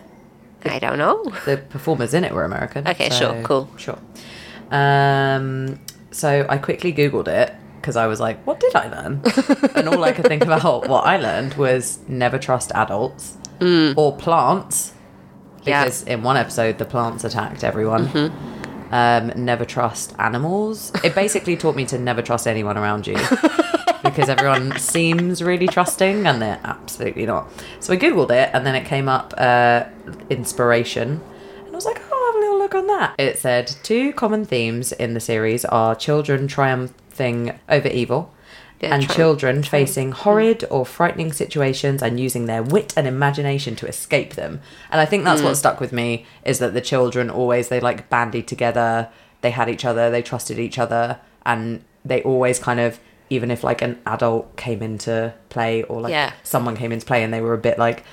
I 0.65 0.79
don't 0.79 0.97
know. 0.97 1.23
The 1.45 1.57
performers 1.57 2.13
in 2.13 2.23
it 2.23 2.33
were 2.33 2.43
American. 2.43 2.87
Okay, 2.87 3.09
so- 3.09 3.33
sure, 3.33 3.43
cool. 3.43 3.69
Sure. 3.77 3.99
Um, 4.71 5.79
so 6.11 6.45
I 6.49 6.57
quickly 6.57 6.91
Googled 6.93 7.27
it 7.27 7.53
because 7.79 7.95
I 7.95 8.07
was 8.07 8.19
like, 8.19 8.45
what 8.45 8.59
did 8.59 8.75
I 8.75 8.89
learn? 8.89 9.21
and 9.75 9.87
all 9.87 10.03
I 10.03 10.11
could 10.11 10.25
think 10.27 10.43
about 10.43 10.87
what 10.89 11.05
I 11.05 11.17
learned 11.17 11.53
was 11.55 11.99
never 12.07 12.37
trust 12.37 12.71
adults 12.75 13.37
or 13.61 14.15
plants. 14.17 14.93
Yeah. 15.67 15.83
Because 15.83 16.03
in 16.03 16.23
one 16.23 16.37
episode, 16.37 16.77
the 16.77 16.85
plants 16.85 17.23
attacked 17.23 17.63
everyone. 17.63 18.31
Um, 18.91 19.33
never 19.35 19.65
trust 19.65 20.15
animals. 20.17 20.91
It 21.03 21.13
basically 21.13 21.57
taught 21.57 21.75
me 21.75 21.85
to 21.87 21.99
never 21.99 22.21
trust 22.21 22.47
anyone 22.47 22.77
around 22.77 23.05
you 23.05 23.15
because 24.03 24.29
everyone 24.29 24.77
seems 24.79 25.43
really 25.43 25.67
trusting 25.67 26.25
and 26.25 26.41
they're 26.41 26.61
absolutely 26.63 27.25
not. 27.25 27.49
So 27.81 27.93
I 27.93 27.97
googled 27.97 28.31
it 28.31 28.49
and 28.53 28.65
then 28.65 28.75
it 28.75 28.85
came 28.85 29.09
up 29.09 29.33
uh, 29.37 29.83
inspiration, 30.29 31.19
and 31.65 31.67
I 31.67 31.71
was 31.71 31.85
like, 31.85 32.01
oh, 32.01 32.13
I'll 32.13 32.31
have 32.31 32.35
a 32.35 32.39
little 32.39 32.57
look 32.59 32.75
on 32.75 32.87
that. 32.87 33.15
It 33.19 33.37
said 33.39 33.67
two 33.83 34.13
common 34.13 34.45
themes 34.45 34.93
in 34.93 35.13
the 35.13 35.19
series 35.19 35.65
are 35.65 35.93
children 35.93 36.47
triumphing 36.47 37.59
over 37.67 37.89
evil. 37.89 38.33
Yeah, 38.79 38.93
and 38.93 39.03
tri- 39.03 39.15
children 39.15 39.63
facing 39.63 40.11
horrid 40.11 40.63
or 40.69 40.85
frightening 40.85 41.31
situations 41.33 42.03
and 42.03 42.19
using 42.19 42.45
their 42.45 42.61
wit 42.61 42.93
and 42.95 43.07
imagination 43.07 43.75
to 43.77 43.87
escape 43.87 44.35
them. 44.35 44.61
And 44.91 45.01
I 45.01 45.05
think 45.05 45.23
that's 45.23 45.41
Mm. 45.41 45.45
what 45.45 45.57
stuck 45.57 45.79
with 45.79 45.91
me 45.91 46.25
is 46.45 46.59
that 46.59 46.73
the 46.75 46.81
children 46.81 47.29
always 47.29 47.69
they 47.69 47.79
like 47.79 48.07
bandied 48.09 48.47
together, 48.47 49.09
they 49.41 49.49
had 49.51 49.67
each 49.67 49.83
other, 49.83 50.11
they 50.11 50.21
trusted 50.21 50.59
each 50.59 50.77
other, 50.77 51.17
and 51.45 51.81
they 52.05 52.21
always 52.21 52.59
kind 52.59 52.79
of 52.79 52.99
even 53.29 53.51
if 53.51 53.63
like 53.63 53.81
an 53.81 53.97
adult 54.05 54.55
came 54.55 54.81
into 54.81 55.33
play 55.49 55.83
or 55.83 55.99
like 55.99 56.11
Yeah. 56.11 56.31
someone 56.43 56.77
came 56.77 56.91
into 56.91 57.05
play 57.05 57.23
and 57.23 57.33
they 57.33 57.41
were 57.41 57.53
a 57.53 57.57
bit 57.57 57.77
like 57.77 58.03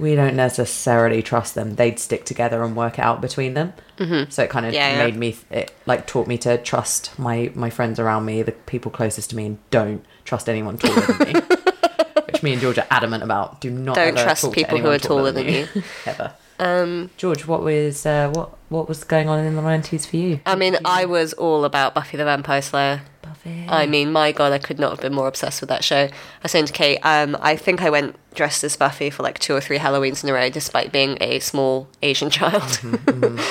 we 0.00 0.14
don't 0.14 0.34
necessarily 0.34 1.22
trust 1.22 1.54
them 1.54 1.74
they'd 1.76 1.98
stick 1.98 2.24
together 2.24 2.62
and 2.62 2.74
work 2.74 2.98
it 2.98 3.02
out 3.02 3.20
between 3.20 3.54
them 3.54 3.72
Mhm. 3.98 4.32
so 4.32 4.42
it 4.42 4.50
kind 4.50 4.64
of 4.66 4.72
Yeah, 4.72 4.92
yeah. 4.92 5.04
made 5.04 5.16
me 5.16 5.36
it 5.50 5.72
like 5.86 6.06
taught 6.06 6.26
me 6.26 6.38
to 6.38 6.56
trust 6.58 7.16
my 7.18 7.50
my 7.54 7.70
friends 7.70 7.98
around 8.00 8.24
me 8.24 8.42
the 8.42 8.52
people 8.52 8.90
closest 8.90 9.30
to 9.30 9.36
me 9.36 9.46
and 9.46 9.58
don't 9.70 10.04
trust 10.24 10.48
anyone 10.48 10.78
taller 10.78 11.00
than 11.02 11.18
me 11.34 11.40
which 12.26 12.42
me 12.42 12.52
and 12.52 12.60
george 12.60 12.78
are 12.78 12.86
adamant 12.90 13.22
about 13.22 13.60
do 13.60 13.70
not 13.70 13.94
Don't 13.96 14.16
trust 14.16 14.50
people 14.52 14.78
who 14.78 14.88
are 14.90 14.98
taller 14.98 15.32
than 15.32 15.48
you. 15.48 15.68
ever 16.06 16.32
Um, 16.58 17.10
george 17.16 17.46
what 17.46 17.62
was 17.62 18.04
uh, 18.06 18.28
what 18.34 18.50
what 18.68 18.88
was 18.88 19.02
going 19.04 19.28
on 19.28 19.38
in 19.40 19.56
the 19.56 19.62
90s 19.62 20.06
for 20.06 20.16
you 20.16 20.40
I 20.46 20.54
mean, 20.56 20.76
I 20.84 21.04
was 21.06 21.32
all 21.34 21.64
about 21.64 21.94
Buffy 21.94 22.16
the 22.16 22.24
Vampire 22.24 22.62
Slayer. 22.62 23.02
Buffy. 23.30 23.64
I 23.68 23.86
mean, 23.86 24.10
my 24.10 24.32
god, 24.32 24.52
I 24.52 24.58
could 24.58 24.78
not 24.80 24.90
have 24.90 25.00
been 25.00 25.14
more 25.14 25.28
obsessed 25.28 25.60
with 25.60 25.68
that 25.68 25.84
show. 25.84 26.04
I 26.04 26.10
was 26.42 26.50
saying 26.50 26.66
to 26.66 26.72
Kate, 26.72 26.98
um, 27.02 27.36
I 27.40 27.54
think 27.54 27.80
I 27.80 27.88
went 27.90 28.16
dressed 28.34 28.64
as 28.64 28.76
Buffy 28.76 29.08
for 29.08 29.22
like 29.22 29.38
two 29.38 29.54
or 29.54 29.60
three 29.60 29.78
Halloweens 29.78 30.24
in 30.24 30.30
a 30.30 30.32
row, 30.32 30.50
despite 30.50 30.90
being 30.90 31.16
a 31.20 31.38
small 31.38 31.88
Asian 32.02 32.28
child. 32.38 32.80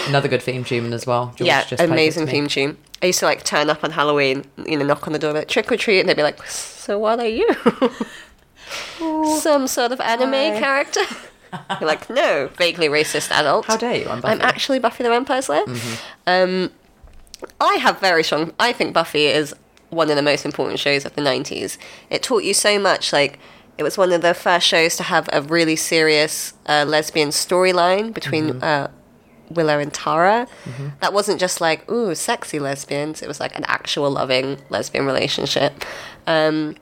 another 0.07 0.27
good 0.27 0.41
theme 0.41 0.63
tune 0.65 0.91
as 0.91 1.07
well 1.07 1.27
George 1.35 1.47
yeah, 1.47 1.63
just 1.63 1.81
amazing 1.81 2.27
theme 2.27 2.47
tune. 2.47 2.77
I 3.01 3.07
used 3.07 3.19
to 3.19 3.25
like 3.25 3.43
turn 3.43 3.69
up 3.69 3.83
on 3.83 3.91
Halloween, 3.91 4.43
you 4.65 4.77
know, 4.77 4.85
knock 4.85 5.07
on 5.07 5.13
the 5.13 5.19
door, 5.19 5.31
be 5.31 5.39
like 5.39 5.47
trick 5.47 5.71
or 5.71 5.77
treat, 5.77 6.01
and 6.01 6.09
they'd 6.09 6.17
be 6.17 6.23
like, 6.23 6.45
"So 6.45 6.99
what 6.99 7.19
are 7.19 7.27
you? 7.27 7.49
Some 9.39 9.67
sort 9.67 9.93
of 9.93 10.01
anime 10.01 10.33
Hi. 10.33 10.59
character?" 10.59 11.01
You're 11.79 11.87
like, 11.87 12.09
"No, 12.09 12.49
vaguely 12.57 12.89
racist 12.89 13.31
adult." 13.31 13.65
How 13.65 13.77
dare 13.77 13.95
you? 13.95 14.09
I'm 14.09 14.19
Buffy. 14.19 14.33
I'm 14.33 14.41
actually 14.41 14.79
Buffy 14.79 15.03
the 15.03 15.09
Vampire 15.09 15.41
Slayer. 15.41 15.63
Um, 16.27 16.71
I 17.61 17.75
have 17.75 17.99
very 17.99 18.23
strong. 18.23 18.53
I 18.59 18.73
think 18.73 18.93
Buffy 18.93 19.25
is 19.25 19.55
one 19.89 20.09
of 20.09 20.15
the 20.15 20.21
most 20.21 20.45
important 20.45 20.79
shows 20.79 21.05
of 21.05 21.15
the 21.15 21.21
'90s. 21.21 21.77
It 22.09 22.23
taught 22.23 22.43
you 22.43 22.53
so 22.53 22.77
much. 22.79 23.11
Like, 23.13 23.39
it 23.77 23.83
was 23.83 23.97
one 23.97 24.11
of 24.11 24.21
the 24.21 24.33
first 24.33 24.67
shows 24.67 24.95
to 24.97 25.03
have 25.03 25.29
a 25.31 25.41
really 25.41 25.75
serious 25.75 26.53
uh, 26.67 26.85
lesbian 26.87 27.29
storyline 27.29 28.13
between 28.13 28.61
uh, 28.61 28.89
Willow 29.49 29.79
and 29.79 29.93
Tara. 29.93 30.47
That 31.01 31.13
wasn't 31.13 31.39
just 31.39 31.59
like 31.61 31.89
ooh 31.89 32.13
sexy 32.13 32.59
lesbians. 32.59 33.21
It 33.21 33.27
was 33.27 33.39
like 33.39 33.57
an 33.57 33.63
actual 33.67 34.11
loving 34.11 34.57
lesbian 34.69 35.05
relationship. 35.05 35.83
Um, 36.27 36.75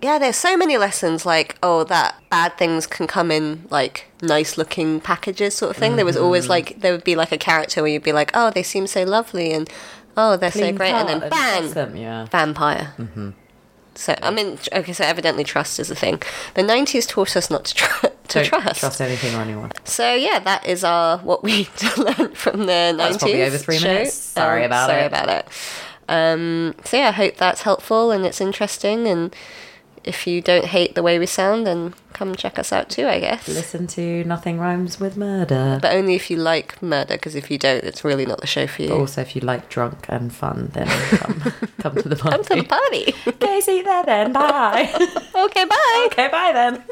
yeah, 0.00 0.18
there's 0.20 0.36
so 0.36 0.56
many 0.56 0.78
lessons 0.78 1.26
like, 1.26 1.56
oh, 1.60 1.82
that 1.84 2.14
bad 2.30 2.56
things 2.56 2.86
can 2.86 3.08
come 3.08 3.32
in 3.32 3.66
like 3.68 4.06
nice 4.22 4.56
looking 4.56 5.00
packages 5.00 5.54
sort 5.54 5.70
of 5.72 5.76
thing. 5.76 5.96
There 5.96 6.04
was 6.04 6.16
always 6.16 6.46
Mhm. 6.46 6.50
like, 6.50 6.80
there 6.80 6.92
would 6.92 7.02
be 7.02 7.16
like 7.16 7.32
a 7.32 7.38
character 7.38 7.82
where 7.82 7.90
you'd 7.90 8.04
be 8.04 8.12
like, 8.12 8.30
oh, 8.32 8.50
they 8.50 8.62
seem 8.62 8.86
so 8.86 9.02
lovely 9.02 9.52
and 9.52 9.68
oh, 10.18 10.36
they're 10.36 10.50
so 10.50 10.70
great. 10.72 10.92
And 10.92 11.08
then 11.08 11.30
bang, 11.30 11.70
them, 11.70 11.96
yeah. 11.96 12.26
vampire. 12.26 12.92
Mhm. 12.98 13.32
So, 13.94 14.14
I 14.22 14.30
mean, 14.30 14.58
okay, 14.72 14.92
so 14.92 15.02
evidently 15.04 15.42
trust 15.42 15.80
is 15.80 15.90
a 15.90 15.94
thing. 15.96 16.22
The 16.54 16.62
90s 16.62 17.08
taught 17.08 17.36
us 17.36 17.50
not 17.50 17.64
to, 17.64 17.74
tr- 17.74 18.06
to 18.28 18.44
trust. 18.44 18.78
trust 18.80 19.00
anything 19.00 19.34
or 19.34 19.40
anyone 19.40 19.72
So, 19.84 20.14
yeah, 20.14 20.38
that 20.40 20.64
is 20.66 20.84
our 20.84 21.18
what 21.18 21.42
we 21.42 21.68
learned 21.96 22.36
from 22.36 22.66
the 22.66 22.94
90s. 22.94 22.96
That's 22.98 23.16
probably 23.16 23.42
over 23.42 23.58
three 23.58 23.78
show. 23.78 23.88
minutes. 23.88 24.14
Sorry 24.14 24.62
Um, 24.64 24.66
about 24.66 24.88
sorry 24.90 25.02
it. 25.02 25.10
Sorry 25.12 25.22
about 25.24 25.28
it. 25.30 25.48
Um, 26.08 26.74
so, 26.84 26.96
yeah, 26.96 27.08
I 27.08 27.12
hope 27.12 27.36
that's 27.38 27.62
helpful 27.62 28.12
and 28.12 28.24
it's 28.24 28.40
interesting. 28.40 29.08
And 29.08 29.34
if 30.08 30.26
you 30.26 30.40
don't 30.40 30.64
hate 30.64 30.94
the 30.94 31.02
way 31.02 31.18
we 31.18 31.26
sound, 31.26 31.66
then 31.66 31.94
come 32.14 32.34
check 32.34 32.58
us 32.58 32.72
out 32.72 32.88
too, 32.88 33.06
I 33.06 33.20
guess. 33.20 33.46
listen 33.46 33.86
to 33.88 34.24
nothing 34.24 34.58
rhymes 34.58 34.98
with 34.98 35.16
murder 35.16 35.78
But 35.80 35.92
only 35.94 36.14
if 36.14 36.30
you 36.30 36.38
like 36.38 36.82
murder, 36.82 37.14
because 37.14 37.34
if 37.34 37.50
you 37.50 37.58
don't, 37.58 37.84
it's 37.84 38.02
really 38.04 38.24
not 38.24 38.40
the 38.40 38.46
show 38.46 38.66
for 38.66 38.82
you. 38.82 38.88
But 38.88 38.98
also, 38.98 39.20
if 39.20 39.36
you 39.36 39.42
like 39.42 39.68
drunk 39.68 40.06
and 40.08 40.34
fun, 40.34 40.70
then 40.72 40.88
come, 41.18 41.40
come 41.78 41.94
to 41.96 42.08
the 42.08 42.16
party. 42.16 42.36
Come 42.36 42.44
to 42.44 42.54
the 42.56 42.68
party. 42.68 43.14
okay, 43.26 43.60
see 43.60 43.76
you 43.78 43.84
there 43.84 44.04
then. 44.04 44.32
Bye. 44.32 44.90
okay, 45.34 45.64
bye. 45.66 46.08
Okay, 46.10 46.28
bye 46.28 46.52
then. 46.54 46.82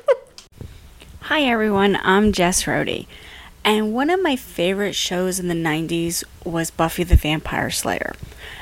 Hi 1.22 1.42
everyone, 1.42 1.96
I'm 2.02 2.30
Jess 2.32 2.66
Rody, 2.68 3.08
and 3.66 3.92
one 3.92 4.10
of 4.10 4.22
my 4.22 4.36
favorite 4.36 4.94
shows 4.94 5.40
in 5.40 5.48
the 5.48 5.54
90s 5.54 6.22
was 6.44 6.70
Buffy 6.70 7.02
the 7.02 7.16
Vampire 7.16 7.68
Slayer. 7.68 8.14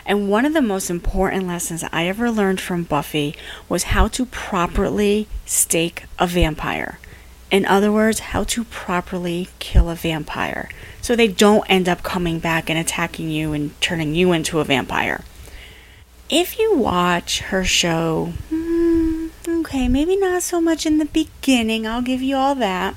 And 0.07 0.31
one 0.31 0.47
of 0.47 0.55
the 0.55 0.63
most 0.63 0.89
important 0.89 1.47
lessons 1.47 1.85
I 1.93 2.07
ever 2.07 2.31
learned 2.31 2.59
from 2.59 2.85
Buffy 2.85 3.37
was 3.69 3.85
how 3.85 4.09
to 4.09 4.25
properly 4.25 5.29
stake 5.45 6.05
a 6.19 6.27
vampire. 6.27 6.99
In 7.51 7.67
other 7.67 7.93
words, 7.93 8.19
how 8.19 8.45
to 8.45 8.65
properly 8.65 9.49
kill 9.59 9.91
a 9.91 9.95
vampire 9.95 10.71
so 11.03 11.15
they 11.15 11.29
don't 11.29 11.67
end 11.69 11.87
up 11.87 12.03
coming 12.03 12.39
back 12.39 12.71
and 12.71 12.79
attacking 12.79 13.29
you 13.29 13.53
and 13.53 13.79
turning 13.83 14.15
you 14.15 14.33
into 14.33 14.59
a 14.59 14.65
vampire. 14.65 15.23
If 16.31 16.59
you 16.59 16.79
watch 16.79 17.41
her 17.41 17.63
show, 17.63 18.33
hmm, 18.49 19.27
okay, 19.47 19.87
maybe 19.87 20.17
not 20.17 20.43
so 20.43 20.63
much 20.63 20.87
in 20.87 20.97
the 20.97 21.05
beginning, 21.05 21.87
I'll 21.87 22.01
give 22.01 22.23
you 22.23 22.37
all 22.37 22.55
that. 22.55 22.95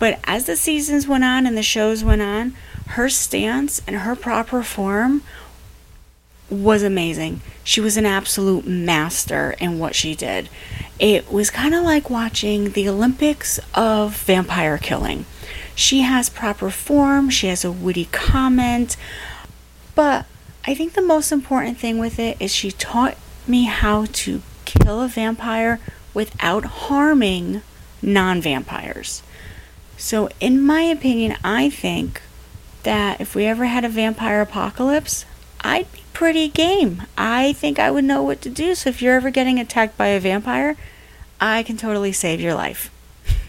But 0.00 0.18
as 0.24 0.46
the 0.46 0.56
seasons 0.56 1.06
went 1.06 1.22
on 1.22 1.46
and 1.46 1.56
the 1.56 1.62
shows 1.62 2.02
went 2.02 2.22
on, 2.22 2.54
her 2.88 3.08
stance 3.08 3.80
and 3.86 3.96
her 3.96 4.16
proper 4.16 4.64
form 4.64 5.22
was 6.48 6.82
amazing. 6.82 7.42
She 7.62 7.80
was 7.80 7.96
an 7.96 8.06
absolute 8.06 8.66
master 8.66 9.54
in 9.60 9.78
what 9.78 9.94
she 9.94 10.16
did. 10.16 10.48
It 10.98 11.30
was 11.30 11.50
kind 11.50 11.74
of 11.74 11.84
like 11.84 12.10
watching 12.10 12.70
the 12.72 12.88
Olympics 12.88 13.60
of 13.74 14.16
vampire 14.16 14.78
killing. 14.78 15.26
She 15.74 16.00
has 16.00 16.28
proper 16.28 16.70
form, 16.70 17.30
she 17.30 17.46
has 17.46 17.64
a 17.64 17.70
witty 17.70 18.06
comment, 18.06 18.96
but 19.94 20.26
I 20.66 20.74
think 20.74 20.94
the 20.94 21.02
most 21.02 21.30
important 21.30 21.78
thing 21.78 21.98
with 21.98 22.18
it 22.18 22.36
is 22.40 22.52
she 22.52 22.72
taught 22.72 23.16
me 23.46 23.64
how 23.64 24.06
to 24.06 24.42
kill 24.64 25.02
a 25.02 25.08
vampire 25.08 25.78
without 26.14 26.64
harming 26.64 27.62
non 28.02 28.40
vampires. 28.40 29.22
So, 30.00 30.30
in 30.40 30.62
my 30.62 30.80
opinion, 30.80 31.36
I 31.44 31.68
think 31.68 32.22
that 32.84 33.20
if 33.20 33.34
we 33.34 33.44
ever 33.44 33.66
had 33.66 33.84
a 33.84 33.88
vampire 33.90 34.40
apocalypse, 34.40 35.26
I'd 35.60 35.92
be 35.92 36.02
pretty 36.14 36.48
game. 36.48 37.02
I 37.18 37.52
think 37.52 37.78
I 37.78 37.90
would 37.90 38.04
know 38.04 38.22
what 38.22 38.40
to 38.42 38.48
do. 38.48 38.74
So, 38.74 38.88
if 38.88 39.02
you're 39.02 39.14
ever 39.14 39.28
getting 39.28 39.60
attacked 39.60 39.98
by 39.98 40.06
a 40.06 40.18
vampire, 40.18 40.78
I 41.38 41.62
can 41.62 41.76
totally 41.76 42.12
save 42.12 42.40
your 42.40 42.54
life. 42.54 42.90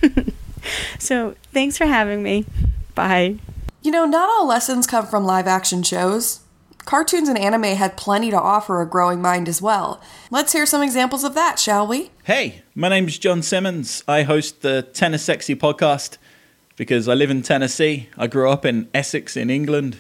so, 1.00 1.36
thanks 1.54 1.78
for 1.78 1.86
having 1.86 2.22
me. 2.22 2.46
Bye. 2.96 3.38
You 3.82 3.92
know, 3.92 4.06
not 4.06 4.30
all 4.30 4.46
lessons 4.46 4.86
come 4.86 5.08
from 5.08 5.24
live 5.24 5.48
action 5.48 5.84
shows. 5.84 6.42
Cartoons 6.84 7.30
and 7.30 7.38
anime 7.38 7.64
had 7.64 7.96
plenty 7.96 8.30
to 8.30 8.40
offer 8.40 8.82
a 8.82 8.86
growing 8.86 9.22
mind 9.22 9.48
as 9.48 9.62
well. 9.62 10.02
Let's 10.30 10.52
hear 10.52 10.66
some 10.66 10.82
examples 10.82 11.24
of 11.24 11.34
that, 11.36 11.60
shall 11.60 11.88
we? 11.88 12.12
Hey, 12.24 12.64
my 12.76 12.90
name's 12.90 13.18
John 13.18 13.42
Simmons. 13.42 14.04
I 14.06 14.24
host 14.24 14.64
the 14.64 14.86
Tennessexee 14.92 15.56
podcast 15.56 16.18
because 16.82 17.08
I 17.08 17.14
live 17.14 17.30
in 17.30 17.44
Tennessee. 17.44 18.10
I 18.18 18.26
grew 18.26 18.50
up 18.50 18.66
in 18.66 18.90
Essex 18.92 19.38
in 19.38 19.52
England, 19.52 19.98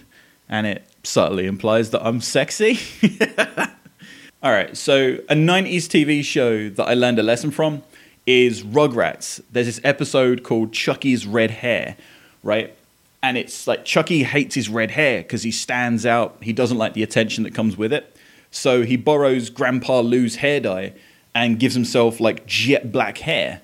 and 0.49 0.65
it 0.65 0.83
subtly 1.03 1.45
implies 1.45 1.91
that 1.91 2.03
I'm 2.03 2.21
sexy. 2.21 2.79
All 4.41 4.51
right, 4.51 4.75
so 4.75 5.19
a 5.29 5.35
90s 5.35 5.83
TV 5.85 6.23
show 6.23 6.69
that 6.69 6.83
I 6.83 6.95
learned 6.95 7.19
a 7.19 7.21
lesson 7.21 7.51
from 7.51 7.83
is 8.25 8.63
Rugrats. 8.63 9.43
There's 9.51 9.67
this 9.67 9.79
episode 9.83 10.41
called 10.41 10.73
Chuckie's 10.73 11.27
Red 11.27 11.51
Hair, 11.51 11.97
right? 12.41 12.75
And 13.21 13.37
it's 13.37 13.67
like 13.67 13.85
Chuckie 13.85 14.23
hates 14.23 14.55
his 14.55 14.67
red 14.67 14.89
hair 14.89 15.21
because 15.21 15.43
he 15.43 15.51
stands 15.51 16.03
out. 16.03 16.37
He 16.41 16.51
doesn't 16.51 16.79
like 16.79 16.95
the 16.95 17.03
attention 17.03 17.43
that 17.43 17.53
comes 17.53 17.77
with 17.77 17.93
it. 17.93 18.17
So 18.49 18.81
he 18.81 18.95
borrows 18.95 19.51
Grandpa 19.51 19.99
Lou's 19.99 20.37
hair 20.37 20.59
dye 20.59 20.93
and 21.35 21.59
gives 21.59 21.75
himself 21.75 22.19
like 22.19 22.47
jet 22.47 22.91
black 22.91 23.19
hair. 23.19 23.61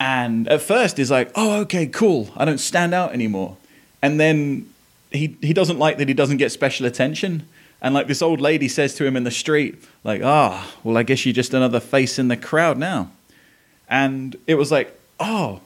And 0.00 0.48
at 0.48 0.60
first 0.60 0.96
he's 0.96 1.10
like, 1.10 1.30
oh, 1.34 1.60
okay, 1.62 1.86
cool. 1.86 2.30
I 2.36 2.44
don't 2.44 2.58
stand 2.58 2.94
out 2.94 3.12
anymore. 3.12 3.56
And 4.02 4.20
then 4.20 4.70
he, 5.10 5.36
he 5.40 5.52
doesn't 5.52 5.78
like 5.78 5.98
that 5.98 6.08
he 6.08 6.14
doesn't 6.14 6.38
get 6.38 6.52
special 6.52 6.86
attention. 6.86 7.46
And 7.80 7.94
like 7.94 8.06
this 8.06 8.22
old 8.22 8.40
lady 8.40 8.68
says 8.68 8.94
to 8.96 9.04
him 9.04 9.16
in 9.16 9.24
the 9.24 9.30
street, 9.30 9.76
like, 10.04 10.22
ah, 10.24 10.66
oh, 10.66 10.80
well, 10.82 10.96
I 10.96 11.02
guess 11.02 11.24
you're 11.24 11.34
just 11.34 11.54
another 11.54 11.80
face 11.80 12.18
in 12.18 12.28
the 12.28 12.36
crowd 12.36 12.78
now. 12.78 13.10
And 13.88 14.36
it 14.46 14.54
was 14.54 14.72
like, 14.72 14.98
oh, 15.20 15.60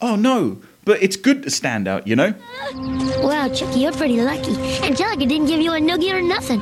oh 0.00 0.16
no, 0.16 0.60
but 0.84 1.02
it's 1.02 1.16
good 1.16 1.42
to 1.44 1.50
stand 1.50 1.88
out, 1.88 2.06
you 2.06 2.16
know? 2.16 2.34
Wow, 3.22 3.48
Chuckie, 3.48 3.80
you're 3.80 3.92
pretty 3.92 4.20
lucky. 4.20 4.54
Angelica 4.82 5.26
didn't 5.26 5.46
give 5.46 5.60
you 5.60 5.72
a 5.72 5.78
noogie 5.78 6.12
or 6.12 6.20
nothing. 6.20 6.60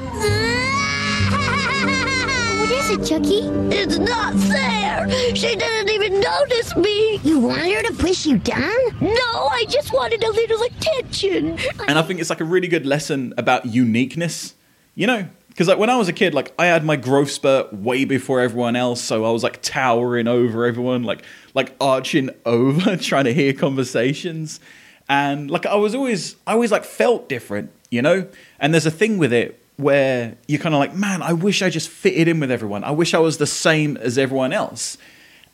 What 2.92 3.00
is 3.00 3.10
it, 3.10 3.14
Chuckie? 3.14 3.74
It's 3.74 3.96
not 3.96 4.34
fair. 4.34 5.08
She 5.34 5.56
didn't 5.56 5.88
even 5.88 6.20
notice 6.20 6.76
me. 6.76 7.16
You 7.24 7.38
wanted 7.38 7.74
her 7.74 7.82
to 7.84 7.94
push 7.94 8.26
you 8.26 8.36
down? 8.36 8.76
No, 9.00 9.08
I 9.48 9.64
just 9.66 9.94
wanted 9.94 10.22
a 10.22 10.30
little 10.30 10.62
attention. 10.64 11.58
And 11.88 11.98
I 11.98 12.02
think 12.02 12.20
it's 12.20 12.28
like 12.28 12.42
a 12.42 12.44
really 12.44 12.68
good 12.68 12.84
lesson 12.84 13.32
about 13.38 13.64
uniqueness, 13.64 14.54
you 14.94 15.06
know? 15.06 15.26
Because 15.48 15.68
like 15.68 15.78
when 15.78 15.88
I 15.88 15.96
was 15.96 16.08
a 16.08 16.12
kid, 16.12 16.34
like 16.34 16.52
I 16.58 16.66
had 16.66 16.84
my 16.84 16.96
growth 16.96 17.30
spurt 17.30 17.72
way 17.72 18.04
before 18.04 18.42
everyone 18.42 18.76
else, 18.76 19.00
so 19.00 19.24
I 19.24 19.30
was 19.30 19.42
like 19.42 19.62
towering 19.62 20.28
over 20.28 20.66
everyone, 20.66 21.02
like 21.02 21.22
like 21.54 21.74
arching 21.80 22.28
over, 22.44 22.98
trying 22.98 23.24
to 23.24 23.32
hear 23.32 23.54
conversations, 23.54 24.60
and 25.08 25.50
like 25.50 25.64
I 25.64 25.76
was 25.76 25.94
always, 25.94 26.36
I 26.46 26.52
always 26.52 26.70
like 26.70 26.84
felt 26.84 27.26
different, 27.30 27.70
you 27.90 28.02
know. 28.02 28.28
And 28.60 28.74
there's 28.74 28.86
a 28.86 28.90
thing 28.90 29.16
with 29.16 29.32
it 29.32 29.61
where 29.82 30.36
you're 30.46 30.60
kind 30.60 30.74
of 30.74 30.78
like, 30.78 30.94
man, 30.94 31.22
I 31.22 31.32
wish 31.32 31.62
I 31.62 31.70
just 31.70 31.88
fitted 31.88 32.28
in 32.28 32.40
with 32.40 32.50
everyone. 32.50 32.84
I 32.84 32.92
wish 32.92 33.14
I 33.14 33.18
was 33.18 33.38
the 33.38 33.46
same 33.46 33.96
as 33.96 34.16
everyone 34.16 34.52
else. 34.52 34.96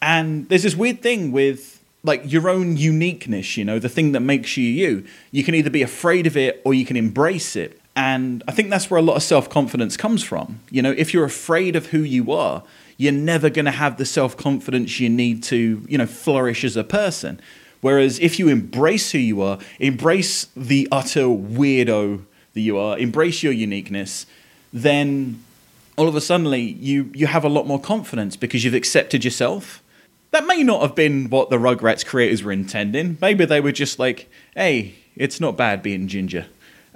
And 0.01 0.49
there's 0.49 0.62
this 0.62 0.77
weird 0.77 1.03
thing 1.03 1.33
with 1.33 1.83
like 2.05 2.31
your 2.31 2.49
own 2.49 2.77
uniqueness, 2.77 3.57
you 3.57 3.64
know, 3.64 3.79
the 3.79 3.88
thing 3.88 4.12
that 4.12 4.21
makes 4.21 4.57
you 4.57 4.64
you. 4.64 5.05
You 5.33 5.43
can 5.43 5.55
either 5.55 5.71
be 5.71 5.83
afraid 5.83 6.27
of 6.27 6.37
it 6.37 6.62
or 6.64 6.75
you 6.75 6.85
can 6.85 6.97
embrace 6.97 7.57
it. 7.57 7.81
And 7.97 8.45
I 8.47 8.53
think 8.53 8.71
that's 8.71 8.91
where 8.91 8.99
a 8.99 9.03
lot 9.03 9.17
of 9.17 9.23
self 9.23 9.51
confidence 9.51 9.97
comes 9.97 10.23
from. 10.23 10.61
You 10.71 10.83
know, 10.83 10.93
if 10.93 11.12
you're 11.12 11.25
afraid 11.25 11.75
of 11.75 11.87
who 11.87 11.99
you 11.99 12.31
are, 12.31 12.62
you're 12.97 13.12
never 13.12 13.51
going 13.51 13.64
to 13.64 13.73
have 13.73 13.97
the 13.97 14.05
self 14.05 14.37
confidence 14.37 15.01
you 15.01 15.09
need 15.09 15.43
to, 15.45 15.85
you 15.88 15.99
know, 15.99 16.07
flourish 16.07 16.62
as 16.64 16.77
a 16.77 16.85
person. 16.85 17.41
Whereas 17.81 18.19
if 18.19 18.38
you 18.38 18.49
embrace 18.49 19.12
who 19.12 19.19
you 19.19 19.43
are, 19.43 19.59
embrace 19.79 20.49
the 20.57 20.88
utter 20.91 21.25
weirdo 21.25 22.25
that 22.59 22.62
you 22.62 22.77
are, 22.77 22.99
embrace 22.99 23.42
your 23.42 23.53
uniqueness, 23.53 24.27
then 24.73 25.42
all 25.97 26.09
of 26.09 26.14
a 26.14 26.21
sudden 26.21 26.47
you, 26.53 27.11
you 27.14 27.27
have 27.27 27.44
a 27.44 27.49
lot 27.49 27.66
more 27.66 27.81
confidence 27.81 28.37
because 28.37 28.64
you've 28.64 28.75
accepted 28.75 29.25
yourself. 29.25 29.83
That 30.33 30.47
may 30.47 30.62
not 30.62 30.83
have 30.83 30.94
been 30.94 31.31
what 31.31 31.51
the 31.51 31.57
Rugrats 31.57 32.05
creators 32.05 32.42
were 32.42 32.53
intending. 32.53 33.16
Maybe 33.21 33.44
they 33.44 33.61
were 33.61 33.73
just 33.73 33.99
like, 33.99 34.31
hey, 34.55 34.94
it's 35.16 35.40
not 35.40 35.57
bad 35.57 35.83
being 35.83 36.07
ginger 36.07 36.47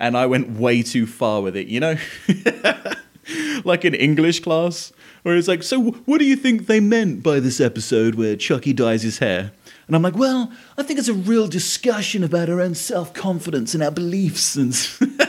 and 0.02 0.16
I 0.16 0.26
went 0.26 0.58
way 0.58 0.82
too 0.82 1.06
far 1.06 1.40
with 1.40 1.56
it, 1.56 1.68
you 1.68 1.78
know? 1.78 1.96
like 3.64 3.84
in 3.84 3.94
English 3.94 4.40
class, 4.40 4.92
where 5.22 5.36
it's 5.36 5.46
like, 5.46 5.62
so 5.62 5.80
what 5.80 6.18
do 6.18 6.24
you 6.24 6.34
think 6.34 6.66
they 6.66 6.80
meant 6.80 7.22
by 7.22 7.38
this 7.38 7.60
episode 7.60 8.16
where 8.16 8.34
Chuckie 8.34 8.72
dyes 8.72 9.02
his 9.02 9.18
hair? 9.18 9.52
And 9.86 9.94
I'm 9.94 10.02
like, 10.02 10.16
well, 10.16 10.50
I 10.76 10.82
think 10.82 10.98
it's 10.98 11.08
a 11.08 11.14
real 11.14 11.46
discussion 11.46 12.24
about 12.24 12.50
our 12.50 12.60
own 12.60 12.74
self 12.74 13.14
confidence 13.14 13.74
and 13.74 13.82
our 13.82 13.92
beliefs. 13.92 14.56
And 14.56 14.72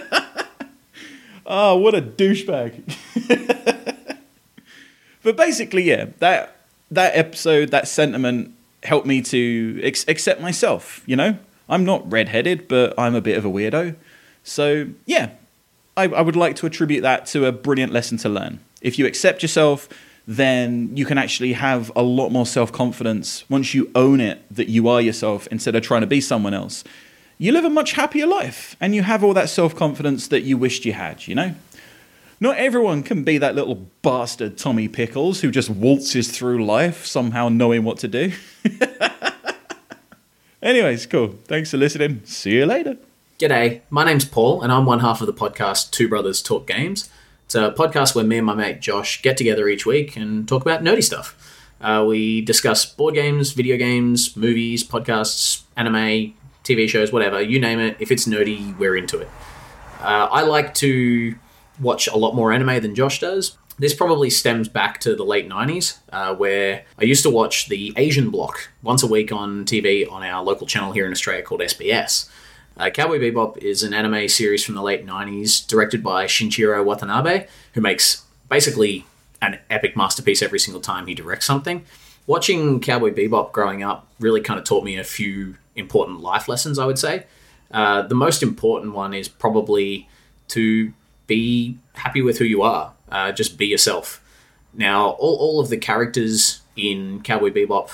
oh, 1.46 1.78
what 1.78 1.96
a 1.96 2.02
douchebag! 2.02 2.84
but 5.24 5.38
basically, 5.38 5.84
yeah, 5.84 6.08
that 6.20 6.58
that 6.92 7.16
episode, 7.16 7.70
that 7.72 7.88
sentiment 7.88 8.54
helped 8.84 9.08
me 9.08 9.22
to 9.22 9.80
ex- 9.84 10.06
accept 10.08 10.42
myself. 10.42 11.02
You 11.06 11.16
know, 11.16 11.38
I'm 11.70 11.86
not 11.86 12.10
redheaded, 12.12 12.68
but 12.68 12.94
I'm 12.98 13.16
a 13.16 13.22
bit 13.22 13.38
of 13.38 13.46
a 13.46 13.50
weirdo. 13.50 13.96
So, 14.44 14.88
yeah, 15.06 15.32
I, 15.96 16.04
I, 16.04 16.22
would 16.22 16.36
like 16.36 16.56
to 16.58 16.66
attribute 16.66 17.02
that 17.04 17.26
to 17.28 17.46
a 17.46 17.52
brilliant 17.52 17.94
lesson 17.94 18.18
to 18.20 18.30
learn. 18.30 18.60
If 18.82 19.00
you 19.00 19.06
accept 19.06 19.42
yourself, 19.42 19.88
then 20.28 20.96
you 20.96 21.06
can 21.06 21.18
actually 21.18 21.54
have 21.54 21.92
a 21.96 22.04
lot 22.04 22.30
more 22.30 22.46
self 22.46 22.72
confidence 22.72 23.50
once 23.50 23.74
you 23.74 23.90
own 23.96 24.20
it 24.20 24.44
that 24.52 24.70
you 24.70 24.88
are 24.88 25.02
yourself 25.02 25.48
instead 25.48 25.76
of 25.76 25.84
trying 25.84 26.02
to 26.02 26.08
be 26.08 26.22
someone 26.22 26.54
else. 26.54 26.84
You 27.44 27.52
live 27.52 27.66
a 27.66 27.70
much 27.70 27.92
happier 27.92 28.26
life 28.26 28.78
and 28.80 28.96
you 28.96 29.04
have 29.04 29.22
all 29.22 29.34
that 29.34 29.50
self 29.50 29.76
confidence 29.76 30.30
that 30.30 30.44
you 30.44 30.58
wished 30.58 30.86
you 30.86 30.94
had, 30.94 31.28
you 31.28 31.36
know? 31.36 31.56
Not 32.40 32.56
everyone 32.56 33.04
can 33.04 33.26
be 33.26 33.38
that 33.38 33.54
little 33.54 33.86
bastard 34.02 34.58
Tommy 34.58 34.88
Pickles 34.88 35.42
who 35.42 35.52
just 35.52 35.70
waltzes 35.70 36.32
through 36.32 36.66
life 36.66 37.06
somehow 37.06 37.50
knowing 37.50 37.84
what 37.84 37.98
to 37.98 38.08
do. 38.08 38.32
Anyways, 40.62 41.06
cool. 41.08 41.36
Thanks 41.44 41.72
for 41.72 41.76
listening. 41.76 42.22
See 42.24 42.52
you 42.52 42.66
later. 42.66 42.96
G'day, 43.38 43.82
my 43.90 44.06
name's 44.06 44.24
Paul, 44.24 44.62
and 44.62 44.72
I'm 44.72 44.86
one 44.86 45.02
half 45.02 45.20
of 45.20 45.28
the 45.28 45.34
podcast 45.34 45.92
Two 45.92 46.08
Brothers 46.08 46.42
Talk 46.42 46.66
Games. 46.66 47.10
It's 47.44 47.56
a 47.56 47.72
podcast 47.72 48.16
where 48.16 48.24
me 48.24 48.38
and 48.38 48.46
my 48.46 48.56
mate 48.56 48.80
Josh 48.80 49.22
get 49.22 49.36
together 49.36 49.68
each 49.68 49.86
week 49.86 50.16
and 50.16 50.48
talk 50.48 50.62
about 50.62 50.82
nerdy 50.82 51.04
stuff. 51.04 51.36
Uh, 51.82 52.06
we 52.08 52.40
discuss 52.40 52.86
board 52.86 53.16
games, 53.16 53.52
video 53.52 53.76
games, 53.76 54.38
movies, 54.38 54.88
podcasts, 54.88 55.64
anime, 55.76 56.36
TV 56.64 56.88
shows, 56.88 57.12
whatever, 57.12 57.42
you 57.42 57.60
name 57.60 57.80
it. 57.80 57.98
If 58.00 58.12
it's 58.12 58.26
nerdy, 58.26 58.78
we're 58.78 58.96
into 58.96 59.20
it. 59.20 59.30
Uh, 60.00 60.28
I 60.32 60.44
like 60.44 60.74
to 60.76 61.36
watch 61.80 62.08
a 62.08 62.18
lot 62.18 62.36
more 62.36 62.52
anime 62.52 62.82
than 62.82 62.96
Josh 62.96 63.20
does. 63.20 63.58
This 63.80 63.94
probably 63.94 64.30
stems 64.30 64.70
back 64.70 65.00
to 65.02 65.16
the 65.16 65.24
late 65.24 65.50
90s, 65.50 65.98
uh, 66.12 66.36
where 66.36 66.86
I 67.00 67.06
used 67.06 67.24
to 67.24 67.30
watch 67.30 67.70
the 67.70 67.94
Asian 67.98 68.30
block 68.30 68.70
once 68.84 69.02
a 69.02 69.08
week 69.08 69.32
on 69.32 69.66
TV 69.66 70.10
on 70.10 70.24
our 70.24 70.44
local 70.44 70.68
channel 70.68 70.92
here 70.92 71.06
in 71.06 71.12
Australia 71.12 71.44
called 71.44 71.62
SBS. 71.62 72.30
Uh, 72.78 72.90
Cowboy 72.90 73.20
Bebop 73.20 73.58
is 73.58 73.84
an 73.84 73.94
anime 73.94 74.28
series 74.28 74.64
from 74.64 74.76
the 74.76 74.82
late 74.82 75.06
90s, 75.06 75.66
directed 75.68 76.04
by 76.04 76.26
Shinichiro 76.26 76.84
Watanabe, 76.84 77.48
who 77.74 77.82
makes 77.82 78.24
basically 78.50 79.06
an 79.42 79.60
epic 79.70 79.96
masterpiece 79.96 80.42
every 80.42 80.60
single 80.60 80.82
time 80.82 81.08
he 81.08 81.14
directs 81.14 81.46
something. 81.46 81.84
Watching 82.26 82.80
Cowboy 82.80 83.12
Bebop 83.12 83.52
growing 83.52 83.84
up 83.84 84.08
really 84.20 84.42
kind 84.42 84.60
of 84.60 84.66
taught 84.66 84.84
me 84.84 84.98
a 84.98 85.04
few 85.04 85.56
important 85.76 86.22
life 86.22 86.48
lessons, 86.48 86.80
I 86.80 86.86
would 86.86 87.00
say. 87.00 87.26
Uh, 87.72 88.04
the 88.04 88.16
most 88.16 88.44
important 88.44 88.94
one 88.94 89.14
is 89.14 89.28
probably 89.28 90.08
to 90.50 90.94
be 91.28 91.78
happy 91.94 92.22
with 92.22 92.38
who 92.38 92.46
you 92.46 92.62
are, 92.62 92.94
uh, 93.12 93.32
just 93.32 93.58
be 93.58 93.66
yourself. 93.66 94.22
Now, 94.74 95.10
all, 95.12 95.36
all 95.38 95.60
of 95.60 95.70
the 95.70 95.78
characters 95.78 96.62
in 96.76 97.22
Cowboy 97.22 97.52
Bebop 97.52 97.90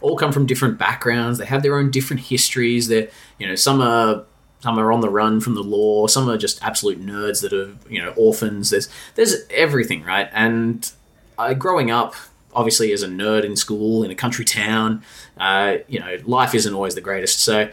all 0.00 0.16
come 0.16 0.32
from 0.32 0.46
different 0.46 0.78
backgrounds. 0.78 1.38
They 1.38 1.46
have 1.46 1.62
their 1.62 1.76
own 1.76 1.90
different 1.90 2.22
histories. 2.22 2.88
They're, 2.88 3.08
you 3.38 3.46
know, 3.46 3.54
some 3.54 3.80
are 3.80 4.24
some 4.60 4.78
are 4.78 4.92
on 4.92 5.00
the 5.00 5.10
run 5.10 5.40
from 5.40 5.54
the 5.54 5.62
law. 5.62 6.06
Some 6.06 6.28
are 6.28 6.36
just 6.36 6.62
absolute 6.62 7.04
nerds 7.04 7.42
that 7.42 7.52
are, 7.52 7.74
you 7.88 8.00
know, 8.02 8.12
orphans. 8.16 8.70
There's 8.70 8.88
there's 9.14 9.36
everything, 9.50 10.04
right? 10.04 10.28
And 10.32 10.90
I, 11.38 11.54
growing 11.54 11.90
up, 11.90 12.14
obviously 12.54 12.92
as 12.92 13.02
a 13.02 13.08
nerd 13.08 13.44
in 13.44 13.56
school 13.56 14.02
in 14.04 14.10
a 14.10 14.14
country 14.14 14.44
town, 14.44 15.02
uh, 15.38 15.76
you 15.88 15.98
know, 15.98 16.18
life 16.24 16.54
isn't 16.54 16.74
always 16.74 16.94
the 16.94 17.00
greatest. 17.00 17.40
So 17.40 17.70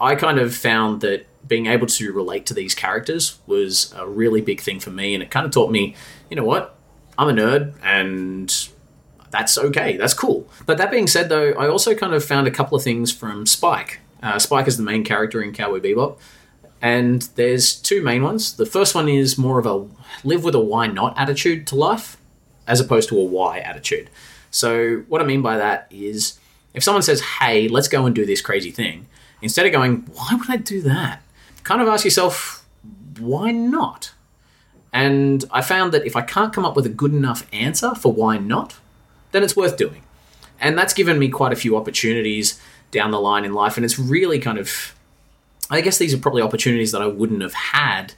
I 0.00 0.14
kind 0.14 0.38
of 0.38 0.54
found 0.54 1.00
that 1.02 1.26
being 1.46 1.66
able 1.66 1.86
to 1.86 2.12
relate 2.12 2.46
to 2.46 2.54
these 2.54 2.74
characters 2.74 3.38
was 3.46 3.92
a 3.96 4.06
really 4.06 4.40
big 4.40 4.60
thing 4.60 4.80
for 4.80 4.90
me, 4.90 5.14
and 5.14 5.22
it 5.22 5.30
kind 5.30 5.44
of 5.44 5.52
taught 5.52 5.70
me, 5.70 5.94
you 6.30 6.36
know 6.36 6.44
what, 6.44 6.76
I'm 7.18 7.28
a 7.28 7.32
nerd, 7.32 7.74
and 7.82 8.68
that's 9.30 9.58
okay. 9.58 9.96
That's 9.96 10.14
cool. 10.14 10.48
But 10.66 10.78
that 10.78 10.90
being 10.90 11.06
said, 11.06 11.28
though, 11.28 11.52
I 11.52 11.68
also 11.68 11.94
kind 11.94 12.14
of 12.14 12.24
found 12.24 12.46
a 12.46 12.50
couple 12.50 12.76
of 12.76 12.84
things 12.84 13.12
from 13.12 13.46
Spike. 13.46 14.00
Uh, 14.22 14.38
Spike 14.38 14.68
is 14.68 14.76
the 14.76 14.82
main 14.82 15.04
character 15.04 15.42
in 15.42 15.52
Cowboy 15.52 15.80
Bebop. 15.80 16.18
And 16.80 17.22
there's 17.36 17.74
two 17.74 18.02
main 18.02 18.24
ones. 18.24 18.56
The 18.56 18.66
first 18.66 18.94
one 18.94 19.08
is 19.08 19.38
more 19.38 19.60
of 19.60 19.66
a 19.66 19.86
live 20.24 20.42
with 20.42 20.54
a 20.54 20.60
why 20.60 20.88
not 20.88 21.16
attitude 21.16 21.66
to 21.68 21.76
life, 21.76 22.16
as 22.66 22.80
opposed 22.80 23.08
to 23.10 23.18
a 23.18 23.24
why 23.24 23.58
attitude. 23.58 24.10
So, 24.50 25.04
what 25.08 25.20
I 25.20 25.24
mean 25.24 25.42
by 25.42 25.56
that 25.56 25.86
is 25.90 26.38
if 26.74 26.82
someone 26.82 27.02
says, 27.02 27.20
hey, 27.20 27.68
let's 27.68 27.88
go 27.88 28.06
and 28.06 28.14
do 28.14 28.24
this 28.24 28.40
crazy 28.40 28.70
thing, 28.70 29.06
instead 29.40 29.66
of 29.66 29.72
going, 29.72 30.08
why 30.14 30.34
would 30.34 30.50
I 30.50 30.56
do 30.56 30.80
that? 30.82 31.22
Kind 31.64 31.80
of 31.80 31.88
ask 31.88 32.04
yourself, 32.04 32.64
why 33.18 33.50
not? 33.50 34.12
And 34.92 35.44
I 35.50 35.62
found 35.62 35.92
that 35.92 36.06
if 36.06 36.16
I 36.16 36.22
can't 36.22 36.52
come 36.52 36.64
up 36.64 36.76
with 36.76 36.86
a 36.86 36.90
good 36.90 37.12
enough 37.12 37.46
answer 37.52 37.94
for 37.94 38.12
why 38.12 38.38
not, 38.38 38.78
then 39.32 39.42
it's 39.42 39.56
worth 39.56 39.76
doing. 39.76 40.02
And 40.60 40.76
that's 40.76 40.94
given 40.94 41.18
me 41.18 41.28
quite 41.28 41.52
a 41.52 41.56
few 41.56 41.76
opportunities 41.76 42.60
down 42.90 43.10
the 43.10 43.20
line 43.20 43.44
in 43.44 43.54
life. 43.54 43.76
And 43.76 43.84
it's 43.84 43.98
really 43.98 44.38
kind 44.38 44.58
of, 44.58 44.94
I 45.70 45.80
guess 45.80 45.98
these 45.98 46.12
are 46.12 46.18
probably 46.18 46.42
opportunities 46.42 46.92
that 46.92 47.02
I 47.02 47.06
wouldn't 47.06 47.42
have 47.42 47.54
had 47.54 48.14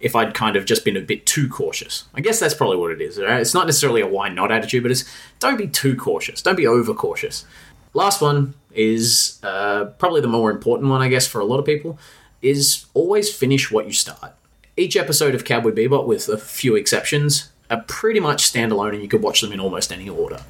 if 0.00 0.16
I'd 0.16 0.34
kind 0.34 0.56
of 0.56 0.64
just 0.64 0.84
been 0.84 0.96
a 0.96 1.00
bit 1.00 1.26
too 1.26 1.48
cautious. 1.48 2.04
I 2.14 2.20
guess 2.20 2.40
that's 2.40 2.54
probably 2.54 2.78
what 2.78 2.90
it 2.90 3.00
is. 3.00 3.18
Right? 3.18 3.40
It's 3.40 3.54
not 3.54 3.66
necessarily 3.66 4.00
a 4.00 4.06
why 4.06 4.28
not 4.28 4.50
attitude, 4.50 4.82
but 4.82 4.90
it's 4.90 5.04
don't 5.38 5.58
be 5.58 5.68
too 5.68 5.94
cautious. 5.94 6.42
Don't 6.42 6.56
be 6.56 6.66
over 6.66 6.94
cautious. 6.94 7.44
Last 7.92 8.20
one 8.20 8.54
is 8.72 9.38
uh, 9.42 9.86
probably 9.98 10.20
the 10.20 10.28
more 10.28 10.50
important 10.50 10.90
one, 10.90 11.02
I 11.02 11.08
guess, 11.08 11.26
for 11.26 11.40
a 11.40 11.44
lot 11.44 11.58
of 11.58 11.66
people, 11.66 11.98
is 12.40 12.86
always 12.94 13.34
finish 13.34 13.70
what 13.70 13.86
you 13.86 13.92
start. 13.92 14.32
Each 14.76 14.96
episode 14.96 15.34
of 15.34 15.44
Cowboy 15.44 15.72
Bebop, 15.72 16.06
with 16.06 16.28
a 16.28 16.38
few 16.38 16.76
exceptions, 16.76 17.50
are 17.68 17.84
pretty 17.86 18.20
much 18.20 18.50
standalone 18.50 18.94
and 18.94 19.02
you 19.02 19.08
could 19.08 19.22
watch 19.22 19.40
them 19.40 19.52
in 19.52 19.60
almost 19.60 19.92
any 19.92 20.08
order. 20.08 20.42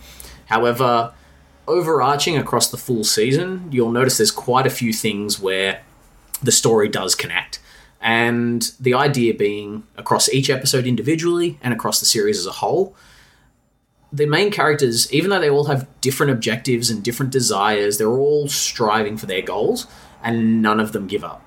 However, 0.47 1.13
overarching 1.67 2.37
across 2.37 2.71
the 2.71 2.77
full 2.77 3.05
season, 3.05 3.69
you'll 3.71 3.93
notice 3.93 4.19
there's 4.19 4.31
quite 4.31 4.67
a 4.67 4.71
few 4.71 4.93
things 4.93 5.41
where 5.41 5.83
the 6.43 6.53
story 6.53 6.89
does 6.89 7.15
connect. 7.15 7.61
And 8.01 8.71
the 8.81 8.95
idea 8.95 9.35
being 9.35 9.85
across 9.97 10.29
each 10.31 10.49
episode 10.49 10.87
individually 10.87 11.59
and 11.63 11.75
across 11.75 12.01
the 12.01 12.07
series 12.07 12.39
as 12.39 12.47
a 12.47 12.53
whole, 12.53 12.97
the 14.13 14.27
main 14.27 14.51
characters, 14.51 15.13
even 15.13 15.31
though 15.31 15.41
they 15.41 15.51
all 15.51 15.67
have 15.67 15.87
different 16.01 16.33
objectives 16.33 16.91
and 16.91 17.03
different 17.03 17.31
desires, 17.31 17.99
they're 17.99 18.09
all 18.09 18.49
striving 18.49 19.17
for 19.17 19.27
their 19.27 19.43
goals 19.43 19.87
and 20.23 20.63
none 20.63 20.81
of 20.81 20.93
them 20.93 21.07
give 21.07 21.25
up. 21.25 21.43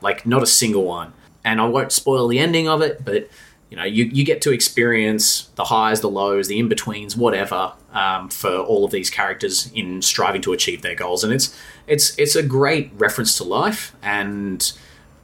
Like, 0.00 0.26
not 0.26 0.42
a 0.42 0.46
single 0.46 0.84
one. 0.84 1.14
And 1.44 1.60
I 1.60 1.66
won't 1.66 1.92
spoil 1.92 2.28
the 2.28 2.38
ending 2.38 2.68
of 2.68 2.82
it, 2.82 3.04
but 3.04 3.28
you 3.70 3.76
know, 3.76 3.84
you, 3.84 4.04
you 4.04 4.24
get 4.24 4.42
to 4.42 4.52
experience 4.52 5.50
the 5.56 5.64
highs, 5.64 6.00
the 6.00 6.08
lows, 6.08 6.46
the 6.46 6.58
in 6.58 6.68
betweens, 6.68 7.16
whatever, 7.16 7.72
um, 7.92 8.28
for 8.28 8.58
all 8.58 8.84
of 8.84 8.92
these 8.92 9.10
characters 9.10 9.70
in 9.74 10.02
striving 10.02 10.40
to 10.42 10.52
achieve 10.52 10.82
their 10.82 10.94
goals, 10.94 11.24
and 11.24 11.32
it's 11.32 11.56
it's 11.88 12.16
it's 12.16 12.36
a 12.36 12.42
great 12.42 12.92
reference 12.96 13.36
to 13.38 13.44
life, 13.44 13.96
and 14.02 14.72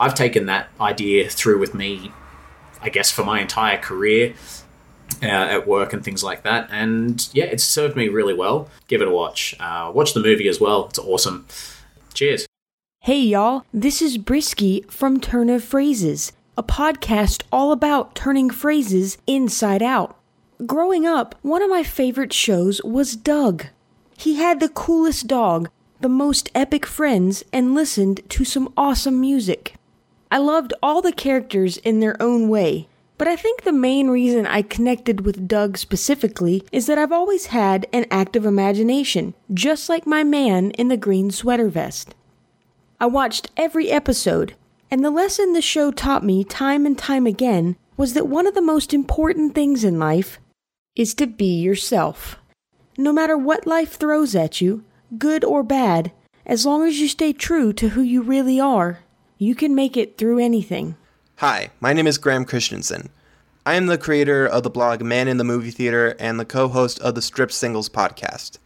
I've 0.02 0.14
taken 0.14 0.46
that 0.46 0.68
idea 0.80 1.28
through 1.28 1.60
with 1.60 1.74
me, 1.74 2.10
I 2.80 2.88
guess, 2.88 3.10
for 3.10 3.24
my 3.24 3.40
entire 3.40 3.78
career 3.78 4.34
uh, 5.22 5.26
at 5.26 5.66
work 5.66 5.92
and 5.92 6.04
things 6.04 6.24
like 6.24 6.42
that, 6.42 6.68
and 6.72 7.28
yeah, 7.32 7.44
it's 7.44 7.62
served 7.62 7.96
me 7.96 8.08
really 8.08 8.34
well. 8.34 8.68
Give 8.88 9.00
it 9.00 9.06
a 9.08 9.12
watch. 9.12 9.54
Uh, 9.60 9.92
watch 9.94 10.12
the 10.12 10.20
movie 10.20 10.48
as 10.48 10.60
well; 10.60 10.86
it's 10.86 10.98
awesome. 10.98 11.46
Cheers. 12.14 12.46
Hey 13.00 13.20
y'all, 13.20 13.64
this 13.72 14.02
is 14.02 14.18
Brisky 14.18 14.90
from 14.90 15.20
Turn 15.20 15.48
of 15.48 15.62
Phrases 15.62 16.32
a 16.56 16.62
podcast 16.62 17.42
all 17.50 17.72
about 17.72 18.14
turning 18.14 18.50
phrases 18.50 19.16
inside 19.26 19.82
out. 19.82 20.18
Growing 20.66 21.06
up, 21.06 21.34
one 21.42 21.62
of 21.62 21.70
my 21.70 21.82
favorite 21.82 22.32
shows 22.32 22.82
was 22.82 23.16
Doug. 23.16 23.66
He 24.18 24.34
had 24.34 24.60
the 24.60 24.68
coolest 24.68 25.26
dog, 25.26 25.70
the 26.00 26.10
most 26.10 26.50
epic 26.54 26.84
friends, 26.84 27.42
and 27.52 27.74
listened 27.74 28.20
to 28.28 28.44
some 28.44 28.72
awesome 28.76 29.20
music. 29.20 29.74
I 30.32 30.38
loved 30.38 30.72
all 30.82 31.02
the 31.02 31.12
characters 31.12 31.76
in 31.76 32.00
their 32.00 32.16
own 32.18 32.48
way, 32.48 32.88
but 33.18 33.28
I 33.28 33.36
think 33.36 33.64
the 33.64 33.70
main 33.70 34.08
reason 34.08 34.46
I 34.46 34.62
connected 34.62 35.26
with 35.26 35.46
Doug 35.46 35.76
specifically 35.76 36.64
is 36.72 36.86
that 36.86 36.96
I've 36.96 37.12
always 37.12 37.46
had 37.48 37.86
an 37.92 38.06
active 38.10 38.46
imagination, 38.46 39.34
just 39.52 39.90
like 39.90 40.06
my 40.06 40.24
man 40.24 40.70
in 40.70 40.88
the 40.88 40.96
green 40.96 41.30
sweater 41.30 41.68
vest. 41.68 42.14
I 42.98 43.04
watched 43.04 43.50
every 43.58 43.90
episode, 43.90 44.54
and 44.90 45.04
the 45.04 45.10
lesson 45.10 45.52
the 45.52 45.60
show 45.60 45.90
taught 45.90 46.24
me 46.24 46.44
time 46.44 46.86
and 46.86 46.96
time 46.96 47.26
again 47.26 47.76
was 47.98 48.14
that 48.14 48.26
one 48.26 48.46
of 48.46 48.54
the 48.54 48.62
most 48.62 48.94
important 48.94 49.54
things 49.54 49.84
in 49.84 49.98
life 49.98 50.40
is 50.96 51.12
to 51.16 51.26
be 51.26 51.60
yourself. 51.60 52.38
No 52.96 53.12
matter 53.12 53.36
what 53.36 53.66
life 53.66 53.96
throws 53.96 54.34
at 54.34 54.62
you, 54.62 54.82
good 55.18 55.44
or 55.44 55.62
bad, 55.62 56.10
as 56.46 56.64
long 56.64 56.88
as 56.88 57.00
you 57.00 57.08
stay 57.08 57.34
true 57.34 57.74
to 57.74 57.90
who 57.90 58.00
you 58.00 58.22
really 58.22 58.58
are, 58.58 59.00
you 59.42 59.56
can 59.56 59.74
make 59.74 59.96
it 59.96 60.16
through 60.16 60.38
anything. 60.38 60.94
Hi, 61.38 61.70
my 61.80 61.92
name 61.92 62.06
is 62.06 62.16
Graham 62.16 62.44
Christensen. 62.44 63.10
I 63.66 63.74
am 63.74 63.86
the 63.86 63.98
creator 63.98 64.46
of 64.46 64.62
the 64.62 64.70
blog 64.70 65.02
Man 65.02 65.26
in 65.26 65.36
the 65.36 65.42
Movie 65.42 65.72
Theater 65.72 66.14
and 66.20 66.38
the 66.38 66.44
co 66.44 66.68
host 66.68 67.00
of 67.00 67.16
the 67.16 67.22
Stripped 67.22 67.52
Singles 67.52 67.88
podcast. 67.88 68.58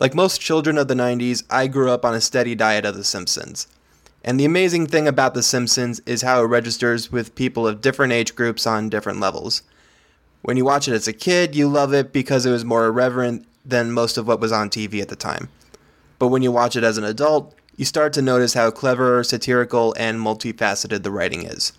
Like 0.00 0.12
most 0.12 0.40
children 0.40 0.76
of 0.76 0.88
the 0.88 0.94
90s, 0.94 1.44
I 1.48 1.68
grew 1.68 1.88
up 1.88 2.04
on 2.04 2.14
a 2.14 2.20
steady 2.20 2.56
diet 2.56 2.84
of 2.84 2.96
The 2.96 3.04
Simpsons. 3.04 3.68
And 4.24 4.40
the 4.40 4.44
amazing 4.44 4.88
thing 4.88 5.06
about 5.06 5.34
The 5.34 5.42
Simpsons 5.42 6.00
is 6.04 6.22
how 6.22 6.42
it 6.42 6.48
registers 6.48 7.12
with 7.12 7.36
people 7.36 7.68
of 7.68 7.80
different 7.80 8.12
age 8.12 8.34
groups 8.34 8.66
on 8.66 8.88
different 8.88 9.20
levels. 9.20 9.62
When 10.40 10.56
you 10.56 10.64
watch 10.64 10.88
it 10.88 10.94
as 10.94 11.06
a 11.06 11.12
kid, 11.12 11.54
you 11.54 11.68
love 11.68 11.94
it 11.94 12.12
because 12.12 12.44
it 12.44 12.50
was 12.50 12.64
more 12.64 12.86
irreverent 12.86 13.46
than 13.64 13.92
most 13.92 14.18
of 14.18 14.26
what 14.26 14.40
was 14.40 14.50
on 14.50 14.68
TV 14.68 15.00
at 15.00 15.10
the 15.10 15.14
time. 15.14 15.48
But 16.18 16.28
when 16.28 16.42
you 16.42 16.50
watch 16.50 16.74
it 16.74 16.82
as 16.82 16.98
an 16.98 17.04
adult, 17.04 17.54
you 17.76 17.84
start 17.84 18.12
to 18.12 18.22
notice 18.22 18.54
how 18.54 18.70
clever, 18.70 19.24
satirical, 19.24 19.94
and 19.98 20.18
multifaceted 20.18 21.02
the 21.02 21.10
writing 21.10 21.44
is. 21.44 21.72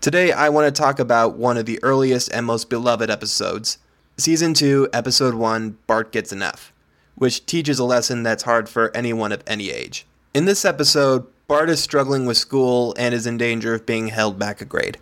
Today, 0.00 0.32
I 0.32 0.48
want 0.48 0.74
to 0.74 0.80
talk 0.80 0.98
about 0.98 1.36
one 1.36 1.58
of 1.58 1.66
the 1.66 1.82
earliest 1.82 2.32
and 2.32 2.46
most 2.46 2.70
beloved 2.70 3.10
episodes 3.10 3.78
Season 4.16 4.54
2, 4.54 4.88
Episode 4.92 5.34
1 5.34 5.78
Bart 5.86 6.12
Gets 6.12 6.32
an 6.32 6.42
F, 6.42 6.72
which 7.14 7.46
teaches 7.46 7.78
a 7.78 7.84
lesson 7.84 8.22
that's 8.22 8.42
hard 8.42 8.68
for 8.68 8.94
anyone 8.94 9.32
of 9.32 9.42
any 9.46 9.70
age. 9.70 10.06
In 10.34 10.44
this 10.44 10.64
episode, 10.64 11.26
Bart 11.48 11.70
is 11.70 11.82
struggling 11.82 12.26
with 12.26 12.36
school 12.36 12.94
and 12.98 13.14
is 13.14 13.26
in 13.26 13.36
danger 13.36 13.74
of 13.74 13.86
being 13.86 14.08
held 14.08 14.38
back 14.38 14.60
a 14.60 14.64
grade. 14.64 14.98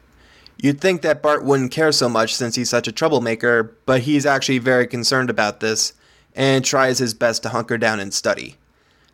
You'd 0.61 0.81
think 0.81 1.03
that 1.03 1.23
Bart 1.23 1.45
wouldn't 1.45 1.71
care 1.71 1.93
so 1.93 2.09
much 2.09 2.35
since 2.35 2.55
he's 2.57 2.71
such 2.71 2.89
a 2.89 2.93
troublemaker, 2.93 3.77
but 3.87 4.03
he's 4.03 4.27
actually 4.27 4.59
very 4.59 4.87
concerned 4.87 5.31
about 5.31 5.61
this 5.61 5.93
and 6.35 6.65
tries 6.65 6.99
his 6.99 7.15
best 7.15 7.43
to 7.45 7.51
hunker 7.51 7.79
down 7.79 8.01
and 8.01 8.13
study. 8.13 8.57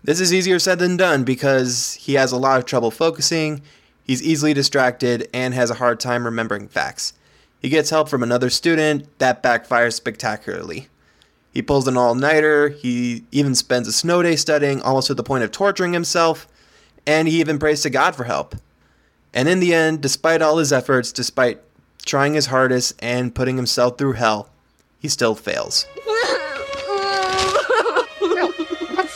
This 0.04 0.20
is 0.20 0.34
easier 0.34 0.58
said 0.58 0.80
than 0.80 0.98
done 0.98 1.24
because 1.24 1.94
he 1.94 2.12
has 2.12 2.30
a 2.30 2.36
lot 2.36 2.58
of 2.58 2.66
trouble 2.66 2.90
focusing, 2.90 3.62
he's 4.02 4.22
easily 4.22 4.52
distracted, 4.52 5.30
and 5.32 5.54
has 5.54 5.70
a 5.70 5.76
hard 5.76 5.98
time 5.98 6.26
remembering 6.26 6.68
facts. 6.68 7.14
He 7.62 7.70
gets 7.70 7.88
help 7.88 8.10
from 8.10 8.22
another 8.22 8.50
student, 8.50 9.18
that 9.18 9.42
backfires 9.42 9.94
spectacularly. 9.94 10.88
He 11.54 11.62
pulls 11.62 11.88
an 11.88 11.96
all 11.96 12.14
nighter, 12.14 12.68
he 12.68 13.24
even 13.32 13.54
spends 13.54 13.88
a 13.88 13.94
snow 13.94 14.22
day 14.22 14.36
studying, 14.36 14.82
almost 14.82 15.06
to 15.06 15.14
the 15.14 15.22
point 15.22 15.42
of 15.42 15.50
torturing 15.50 15.94
himself, 15.94 16.46
and 17.06 17.26
he 17.26 17.40
even 17.40 17.58
prays 17.58 17.80
to 17.80 17.90
God 17.90 18.14
for 18.14 18.24
help. 18.24 18.56
And 19.32 19.48
in 19.48 19.58
the 19.58 19.72
end, 19.72 20.02
despite 20.02 20.42
all 20.42 20.58
his 20.58 20.70
efforts, 20.70 21.12
despite 21.12 21.62
trying 22.04 22.34
his 22.34 22.46
hardest 22.46 22.94
and 22.98 23.34
putting 23.34 23.56
himself 23.56 23.96
through 23.96 24.12
hell, 24.12 24.50
he 24.98 25.08
still 25.08 25.34
fails. 25.34 25.86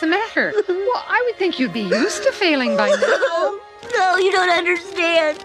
Well, 0.00 0.10
what's 0.10 0.34
the 0.34 0.40
matter? 0.40 0.52
Well, 0.68 1.04
I 1.08 1.22
would 1.26 1.36
think 1.36 1.58
you'd 1.58 1.72
be 1.72 1.80
used 1.80 2.22
to 2.22 2.32
failing 2.32 2.76
by 2.76 2.88
now. 2.88 2.96
No, 2.96 3.60
no, 3.94 4.16
you 4.16 4.30
don't 4.30 4.50
understand. 4.50 5.44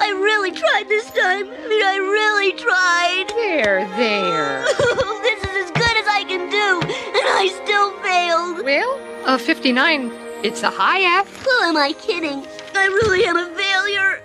I 0.00 0.10
really 0.10 0.52
tried 0.52 0.88
this 0.88 1.06
time. 1.10 1.48
I 1.48 1.68
mean, 1.68 1.82
I 1.82 1.96
really 1.96 2.52
tried. 2.52 3.26
There, 3.28 3.88
there. 3.96 4.62
this 5.22 5.42
is 5.42 5.64
as 5.64 5.70
good 5.72 5.96
as 5.96 6.06
I 6.06 6.24
can 6.28 6.48
do, 6.50 6.80
and 6.80 7.26
I 7.26 7.48
still 7.64 7.92
failed. 8.02 8.64
Well, 8.64 9.34
a 9.34 9.38
59 9.38 10.12
it's 10.44 10.62
a 10.62 10.70
high 10.70 11.18
F. 11.18 11.44
Who 11.44 11.64
am 11.64 11.76
I 11.76 11.92
kidding? 11.92 12.46
I 12.76 12.86
really 12.86 13.24
am 13.24 13.36
a 13.36 13.52
failure. 13.56 14.22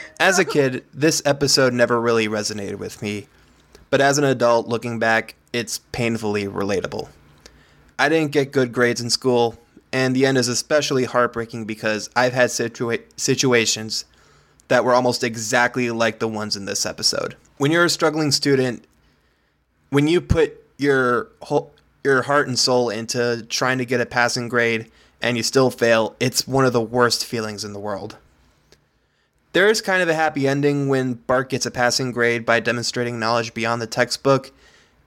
as 0.20 0.38
a 0.38 0.44
kid, 0.44 0.84
this 0.92 1.22
episode 1.24 1.72
never 1.72 1.98
really 1.98 2.28
resonated 2.28 2.76
with 2.76 3.00
me. 3.00 3.28
But 3.88 4.02
as 4.02 4.18
an 4.18 4.24
adult, 4.24 4.68
looking 4.68 4.98
back, 4.98 5.34
it's 5.54 5.78
painfully 5.92 6.44
relatable. 6.44 7.08
I 7.98 8.08
didn't 8.08 8.32
get 8.32 8.52
good 8.52 8.72
grades 8.72 9.00
in 9.00 9.10
school, 9.10 9.58
and 9.92 10.14
the 10.14 10.24
end 10.24 10.38
is 10.38 10.48
especially 10.48 11.04
heartbreaking 11.04 11.64
because 11.64 12.08
I've 12.14 12.32
had 12.32 12.50
situa- 12.50 13.02
situations 13.16 14.04
that 14.68 14.84
were 14.84 14.94
almost 14.94 15.24
exactly 15.24 15.90
like 15.90 16.18
the 16.18 16.28
ones 16.28 16.56
in 16.56 16.66
this 16.66 16.86
episode. 16.86 17.36
When 17.56 17.72
you're 17.72 17.84
a 17.84 17.90
struggling 17.90 18.30
student, 18.30 18.84
when 19.90 20.06
you 20.06 20.20
put 20.20 20.64
your 20.76 21.28
whole 21.42 21.72
your 22.04 22.22
heart 22.22 22.46
and 22.46 22.58
soul 22.58 22.90
into 22.90 23.44
trying 23.48 23.78
to 23.78 23.84
get 23.84 24.00
a 24.00 24.06
passing 24.06 24.48
grade 24.48 24.90
and 25.20 25.36
you 25.36 25.42
still 25.42 25.70
fail, 25.70 26.14
it's 26.20 26.46
one 26.46 26.64
of 26.64 26.72
the 26.72 26.80
worst 26.80 27.24
feelings 27.24 27.64
in 27.64 27.72
the 27.72 27.80
world. 27.80 28.16
There 29.52 29.68
is 29.68 29.80
kind 29.80 30.02
of 30.02 30.08
a 30.08 30.14
happy 30.14 30.46
ending 30.46 30.88
when 30.88 31.14
Bart 31.14 31.48
gets 31.48 31.66
a 31.66 31.70
passing 31.70 32.12
grade 32.12 32.46
by 32.46 32.60
demonstrating 32.60 33.18
knowledge 33.18 33.54
beyond 33.54 33.82
the 33.82 33.86
textbook, 33.86 34.52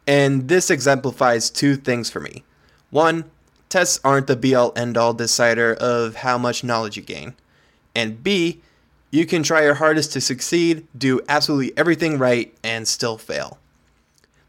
and 0.05 0.49
this 0.49 0.69
exemplifies 0.69 1.49
two 1.49 1.75
things 1.75 2.09
for 2.09 2.19
me. 2.19 2.43
One, 2.91 3.31
tests 3.69 3.99
aren't 4.03 4.27
the 4.27 4.35
be 4.35 4.53
all 4.53 4.73
end 4.75 4.97
all 4.97 5.13
decider 5.13 5.73
of 5.73 6.17
how 6.17 6.37
much 6.37 6.63
knowledge 6.63 6.97
you 6.97 7.03
gain. 7.03 7.33
And 7.95 8.21
B, 8.21 8.61
you 9.09 9.25
can 9.25 9.43
try 9.43 9.63
your 9.63 9.75
hardest 9.75 10.13
to 10.13 10.21
succeed, 10.21 10.85
do 10.97 11.21
absolutely 11.27 11.75
everything 11.77 12.17
right, 12.17 12.53
and 12.63 12.87
still 12.87 13.17
fail. 13.17 13.57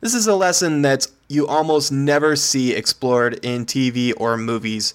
This 0.00 0.14
is 0.14 0.26
a 0.26 0.34
lesson 0.34 0.82
that 0.82 1.06
you 1.28 1.46
almost 1.46 1.92
never 1.92 2.34
see 2.34 2.72
explored 2.72 3.34
in 3.44 3.64
TV 3.64 4.12
or 4.16 4.36
movies, 4.36 4.94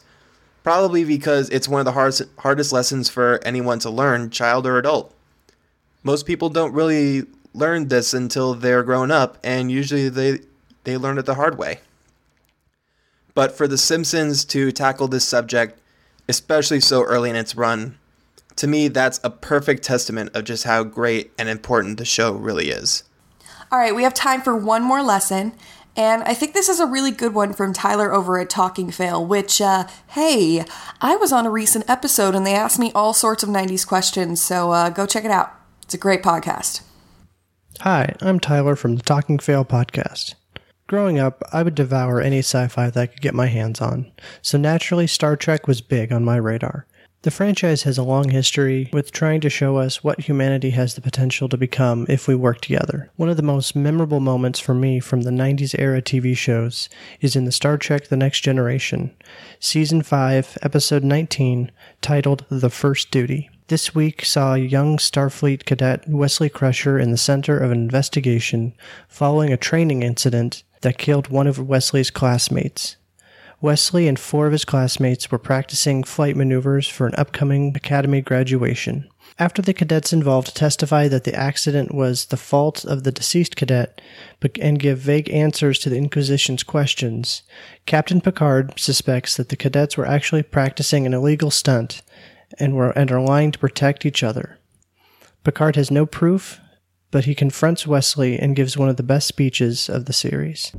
probably 0.63 1.05
because 1.05 1.49
it's 1.49 1.67
one 1.67 1.79
of 1.79 1.85
the 1.85 1.93
hardest, 1.93 2.23
hardest 2.39 2.73
lessons 2.73 3.09
for 3.09 3.39
anyone 3.43 3.79
to 3.79 3.89
learn, 3.89 4.29
child 4.29 4.67
or 4.67 4.77
adult. 4.77 5.13
Most 6.03 6.25
people 6.25 6.49
don't 6.49 6.73
really 6.73 7.25
learn 7.53 7.87
this 7.87 8.13
until 8.13 8.53
they're 8.53 8.83
grown 8.83 9.09
up, 9.09 9.37
and 9.43 9.71
usually 9.71 10.09
they, 10.09 10.39
they 10.83 10.97
learn 10.97 11.17
it 11.17 11.25
the 11.25 11.35
hard 11.35 11.57
way. 11.57 11.79
But 13.37 13.55
for 13.55 13.67
The 13.67 13.77
Simpsons 13.77 14.43
to 14.45 14.71
tackle 14.71 15.07
this 15.07 15.23
subject, 15.23 15.79
especially 16.27 16.79
so 16.79 17.03
early 17.03 17.29
in 17.29 17.35
its 17.35 17.55
run, 17.55 17.99
to 18.55 18.65
me, 18.65 18.87
that's 18.87 19.19
a 19.23 19.29
perfect 19.29 19.83
testament 19.83 20.35
of 20.35 20.43
just 20.43 20.63
how 20.63 20.83
great 20.83 21.33
and 21.37 21.47
important 21.47 21.99
the 21.99 22.03
show 22.03 22.31
really 22.33 22.69
is. 22.69 23.03
All 23.71 23.77
right, 23.77 23.93
we 23.93 24.01
have 24.01 24.15
time 24.15 24.41
for 24.41 24.55
one 24.55 24.81
more 24.81 25.03
lesson. 25.03 25.53
And 25.95 26.23
I 26.23 26.33
think 26.33 26.55
this 26.55 26.67
is 26.67 26.79
a 26.79 26.87
really 26.87 27.11
good 27.11 27.35
one 27.35 27.53
from 27.53 27.73
Tyler 27.73 28.11
over 28.11 28.39
at 28.39 28.49
Talking 28.49 28.89
Fail, 28.89 29.23
which, 29.23 29.61
uh, 29.61 29.85
hey, 30.07 30.65
I 30.99 31.15
was 31.15 31.31
on 31.31 31.45
a 31.45 31.51
recent 31.51 31.87
episode 31.87 32.33
and 32.33 32.43
they 32.43 32.55
asked 32.55 32.79
me 32.79 32.91
all 32.95 33.13
sorts 33.13 33.43
of 33.43 33.49
90s 33.49 33.85
questions, 33.85 34.41
so 34.41 34.71
uh, 34.71 34.89
go 34.89 35.05
check 35.05 35.25
it 35.25 35.31
out. 35.31 35.53
It's 35.83 35.93
a 35.93 35.99
great 35.99 36.23
podcast. 36.23 36.81
Hi, 37.81 38.15
I'm 38.19 38.39
Tyler 38.39 38.75
from 38.75 38.95
the 38.95 39.03
Talking 39.03 39.37
Fail 39.37 39.63
podcast. 39.63 40.33
Growing 40.87 41.19
up, 41.19 41.43
I 41.51 41.63
would 41.63 41.75
devour 41.75 42.21
any 42.21 42.39
sci 42.39 42.65
fi 42.69 42.89
that 42.89 43.01
I 43.01 43.07
could 43.07 43.19
get 43.19 43.33
my 43.33 43.47
hands 43.47 43.81
on, 43.81 44.09
so 44.41 44.57
naturally, 44.57 45.05
Star 45.05 45.35
Trek 45.35 45.67
was 45.67 45.81
big 45.81 46.13
on 46.13 46.23
my 46.23 46.37
radar. 46.37 46.87
The 47.23 47.31
franchise 47.31 47.83
has 47.83 47.97
a 47.97 48.03
long 48.03 48.29
history 48.29 48.89
with 48.93 49.11
trying 49.11 49.41
to 49.41 49.49
show 49.49 49.75
us 49.75 50.01
what 50.01 50.21
humanity 50.21 50.69
has 50.69 50.93
the 50.93 51.01
potential 51.01 51.49
to 51.49 51.57
become 51.57 52.05
if 52.07 52.25
we 52.25 52.35
work 52.35 52.61
together. 52.61 53.11
One 53.17 53.27
of 53.27 53.35
the 53.35 53.43
most 53.43 53.75
memorable 53.75 54.21
moments 54.21 54.61
for 54.61 54.73
me 54.73 55.01
from 55.01 55.23
the 55.23 55.29
90s 55.29 55.75
era 55.77 56.01
TV 56.01 56.37
shows 56.37 56.87
is 57.19 57.35
in 57.35 57.43
the 57.43 57.51
Star 57.51 57.77
Trek 57.77 58.07
The 58.07 58.15
Next 58.15 58.39
Generation, 58.39 59.13
Season 59.59 60.03
5, 60.03 60.59
Episode 60.61 61.03
19, 61.03 61.69
titled 61.99 62.45
The 62.47 62.69
First 62.69 63.11
Duty. 63.11 63.49
This 63.67 63.93
week 63.93 64.23
saw 64.23 64.53
young 64.53 64.97
Starfleet 64.97 65.65
cadet 65.65 66.07
Wesley 66.07 66.47
Crusher 66.47 66.97
in 66.97 67.11
the 67.11 67.17
center 67.17 67.57
of 67.57 67.71
an 67.71 67.79
investigation 67.79 68.73
following 69.09 69.51
a 69.51 69.57
training 69.57 70.03
incident 70.03 70.63
that 70.81 70.97
killed 70.97 71.29
one 71.29 71.47
of 71.47 71.59
Wesley's 71.59 72.11
classmates. 72.11 72.97
Wesley 73.59 74.07
and 74.07 74.19
four 74.19 74.45
of 74.45 74.51
his 74.51 74.65
classmates 74.65 75.31
were 75.31 75.39
practicing 75.39 76.03
flight 76.03 76.35
maneuvers 76.35 76.87
for 76.87 77.07
an 77.07 77.15
upcoming 77.17 77.75
academy 77.75 78.21
graduation. 78.21 79.09
After 79.39 79.61
the 79.61 79.73
cadets 79.73 80.13
involved 80.13 80.55
testify 80.55 81.07
that 81.07 81.23
the 81.23 81.35
accident 81.35 81.93
was 81.93 82.25
the 82.25 82.37
fault 82.37 82.85
of 82.85 83.03
the 83.03 83.11
deceased 83.11 83.55
cadet 83.55 83.99
and 84.61 84.79
give 84.79 84.99
vague 84.99 85.29
answers 85.31 85.79
to 85.79 85.89
the 85.89 85.97
Inquisition's 85.97 86.63
questions, 86.63 87.41
Captain 87.85 88.21
Picard 88.21 88.79
suspects 88.79 89.35
that 89.37 89.49
the 89.49 89.55
cadets 89.55 89.97
were 89.97 90.07
actually 90.07 90.43
practicing 90.43 91.05
an 91.05 91.13
illegal 91.13 91.51
stunt 91.51 92.01
and 92.59 92.75
were 92.75 92.91
and 92.91 93.11
are 93.11 93.21
lying 93.21 93.51
to 93.51 93.59
protect 93.59 94.05
each 94.05 94.23
other. 94.23 94.59
Picard 95.43 95.75
has 95.75 95.91
no 95.91 96.05
proof, 96.05 96.59
but 97.11 97.25
he 97.25 97.35
confronts 97.35 97.87
Wesley 97.87 98.37
and 98.37 98.55
gives 98.55 98.77
one 98.77 98.89
of 98.89 98.97
the 98.97 99.03
best 99.03 99.27
speeches 99.27 99.89
of 99.89 100.05
the 100.05 100.13
series. 100.13 100.71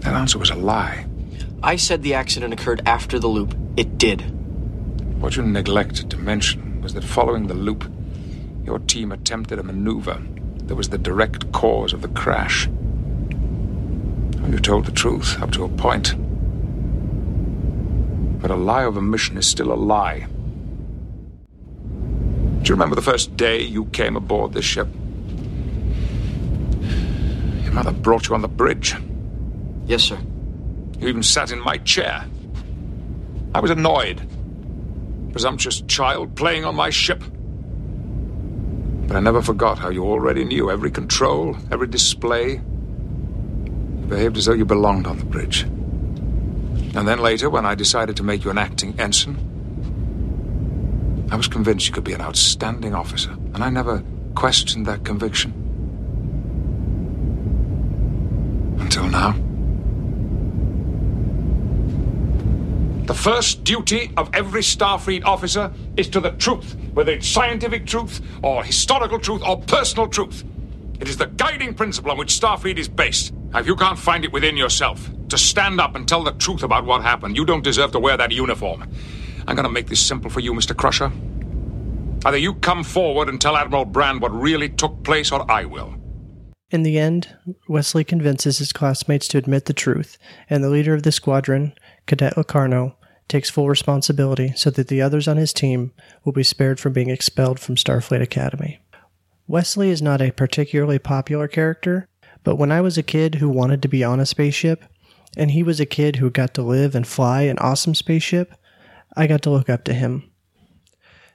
That 0.00 0.14
answer 0.14 0.38
was 0.38 0.50
a 0.50 0.54
lie. 0.54 1.06
I 1.62 1.76
said 1.76 2.02
the 2.02 2.14
accident 2.14 2.52
occurred 2.52 2.82
after 2.86 3.18
the 3.18 3.28
loop. 3.28 3.56
It 3.76 3.96
did. 3.96 4.20
What 5.20 5.36
you 5.36 5.42
neglected 5.42 6.10
to 6.10 6.18
mention 6.18 6.82
was 6.82 6.92
that 6.92 7.04
following 7.04 7.46
the 7.46 7.54
loop, 7.54 7.90
your 8.64 8.78
team 8.80 9.12
attempted 9.12 9.58
a 9.58 9.62
maneuver 9.62 10.22
that 10.66 10.74
was 10.74 10.90
the 10.90 10.98
direct 10.98 11.50
cause 11.52 11.92
of 11.92 12.02
the 12.02 12.08
crash. 12.08 12.68
You 14.50 14.58
told 14.58 14.84
the 14.86 14.92
truth 14.92 15.40
up 15.42 15.50
to 15.52 15.64
a 15.64 15.68
point. 15.68 16.14
But 18.40 18.50
a 18.50 18.56
lie 18.56 18.84
of 18.84 18.98
omission 18.98 19.38
is 19.38 19.46
still 19.46 19.72
a 19.72 19.74
lie. 19.74 20.26
Do 22.62 22.68
you 22.68 22.74
remember 22.74 22.94
the 22.94 23.02
first 23.02 23.36
day 23.36 23.62
you 23.62 23.86
came 23.86 24.16
aboard 24.16 24.52
this 24.52 24.64
ship? 24.64 24.88
Your 27.74 27.82
mother 27.82 27.98
brought 27.98 28.28
you 28.28 28.36
on 28.36 28.40
the 28.40 28.46
bridge. 28.46 28.94
Yes, 29.86 30.04
sir. 30.04 30.16
You 31.00 31.08
even 31.08 31.24
sat 31.24 31.50
in 31.50 31.58
my 31.58 31.78
chair. 31.78 32.24
I 33.52 33.58
was 33.58 33.72
annoyed. 33.72 34.22
Presumptuous 35.32 35.80
child 35.80 36.36
playing 36.36 36.64
on 36.64 36.76
my 36.76 36.90
ship. 36.90 37.20
But 39.08 39.16
I 39.16 39.20
never 39.20 39.42
forgot 39.42 39.80
how 39.80 39.88
you 39.88 40.04
already 40.04 40.44
knew 40.44 40.70
every 40.70 40.92
control, 40.92 41.56
every 41.72 41.88
display. 41.88 42.52
You 42.52 44.06
behaved 44.08 44.36
as 44.36 44.44
though 44.44 44.52
you 44.52 44.64
belonged 44.64 45.08
on 45.08 45.18
the 45.18 45.24
bridge. 45.24 45.62
And 45.62 47.08
then 47.08 47.18
later, 47.18 47.50
when 47.50 47.66
I 47.66 47.74
decided 47.74 48.14
to 48.18 48.22
make 48.22 48.44
you 48.44 48.52
an 48.52 48.58
acting 48.58 48.94
ensign, 49.00 49.36
I 51.32 51.34
was 51.34 51.48
convinced 51.48 51.88
you 51.88 51.92
could 51.92 52.04
be 52.04 52.12
an 52.12 52.20
outstanding 52.20 52.94
officer, 52.94 53.32
and 53.32 53.64
I 53.64 53.68
never 53.68 54.04
questioned 54.36 54.86
that 54.86 55.04
conviction. 55.04 55.63
Until 59.04 59.20
now. 59.20 59.32
The 63.06 63.14
first 63.14 63.64
duty 63.64 64.12
of 64.16 64.30
every 64.34 64.62
Starfleet 64.62 65.24
officer 65.24 65.72
is 65.96 66.08
to 66.08 66.20
the 66.20 66.30
truth, 66.32 66.74
whether 66.94 67.12
it's 67.12 67.28
scientific 67.28 67.86
truth, 67.86 68.22
or 68.42 68.64
historical 68.64 69.18
truth, 69.18 69.42
or 69.46 69.60
personal 69.60 70.08
truth. 70.08 70.42
It 71.00 71.08
is 71.08 71.18
the 71.18 71.26
guiding 71.26 71.74
principle 71.74 72.12
on 72.12 72.18
which 72.18 72.32
Starfleet 72.32 72.78
is 72.78 72.88
based. 72.88 73.34
Now, 73.34 73.58
if 73.60 73.66
you 73.66 73.76
can't 73.76 73.98
find 73.98 74.24
it 74.24 74.32
within 74.32 74.56
yourself 74.56 75.10
to 75.28 75.36
stand 75.36 75.80
up 75.80 75.96
and 75.96 76.08
tell 76.08 76.24
the 76.24 76.32
truth 76.32 76.62
about 76.62 76.86
what 76.86 77.02
happened, 77.02 77.36
you 77.36 77.44
don't 77.44 77.62
deserve 77.62 77.92
to 77.92 77.98
wear 77.98 78.16
that 78.16 78.32
uniform. 78.32 78.88
I'm 79.46 79.54
going 79.54 79.64
to 79.64 79.72
make 79.72 79.88
this 79.88 80.00
simple 80.00 80.30
for 80.30 80.40
you, 80.40 80.54
Mr. 80.54 80.74
Crusher. 80.74 81.12
Either 82.24 82.38
you 82.38 82.54
come 82.54 82.82
forward 82.82 83.28
and 83.28 83.38
tell 83.38 83.54
Admiral 83.54 83.84
Brand 83.84 84.22
what 84.22 84.32
really 84.32 84.70
took 84.70 85.02
place, 85.02 85.30
or 85.30 85.50
I 85.50 85.66
will. 85.66 85.94
In 86.74 86.82
the 86.82 86.98
end, 86.98 87.28
Wesley 87.68 88.02
convinces 88.02 88.58
his 88.58 88.72
classmates 88.72 89.28
to 89.28 89.38
admit 89.38 89.66
the 89.66 89.72
truth, 89.72 90.18
and 90.50 90.64
the 90.64 90.68
leader 90.68 90.92
of 90.92 91.04
the 91.04 91.12
squadron, 91.12 91.72
Cadet 92.08 92.36
Locarno, 92.36 92.96
takes 93.28 93.48
full 93.48 93.68
responsibility 93.68 94.52
so 94.56 94.70
that 94.70 94.88
the 94.88 95.00
others 95.00 95.28
on 95.28 95.36
his 95.36 95.52
team 95.52 95.92
will 96.24 96.32
be 96.32 96.42
spared 96.42 96.80
from 96.80 96.92
being 96.92 97.10
expelled 97.10 97.60
from 97.60 97.76
Starfleet 97.76 98.20
Academy. 98.20 98.80
Wesley 99.46 99.90
is 99.90 100.02
not 100.02 100.20
a 100.20 100.32
particularly 100.32 100.98
popular 100.98 101.46
character, 101.46 102.08
but 102.42 102.56
when 102.56 102.72
I 102.72 102.80
was 102.80 102.98
a 102.98 103.04
kid 103.04 103.36
who 103.36 103.48
wanted 103.48 103.80
to 103.82 103.88
be 103.88 104.02
on 104.02 104.18
a 104.18 104.26
spaceship, 104.26 104.84
and 105.36 105.52
he 105.52 105.62
was 105.62 105.78
a 105.78 105.86
kid 105.86 106.16
who 106.16 106.28
got 106.28 106.54
to 106.54 106.62
live 106.62 106.96
and 106.96 107.06
fly 107.06 107.42
an 107.42 107.58
awesome 107.60 107.94
spaceship, 107.94 108.52
I 109.16 109.28
got 109.28 109.42
to 109.42 109.50
look 109.50 109.70
up 109.70 109.84
to 109.84 109.94
him. 109.94 110.28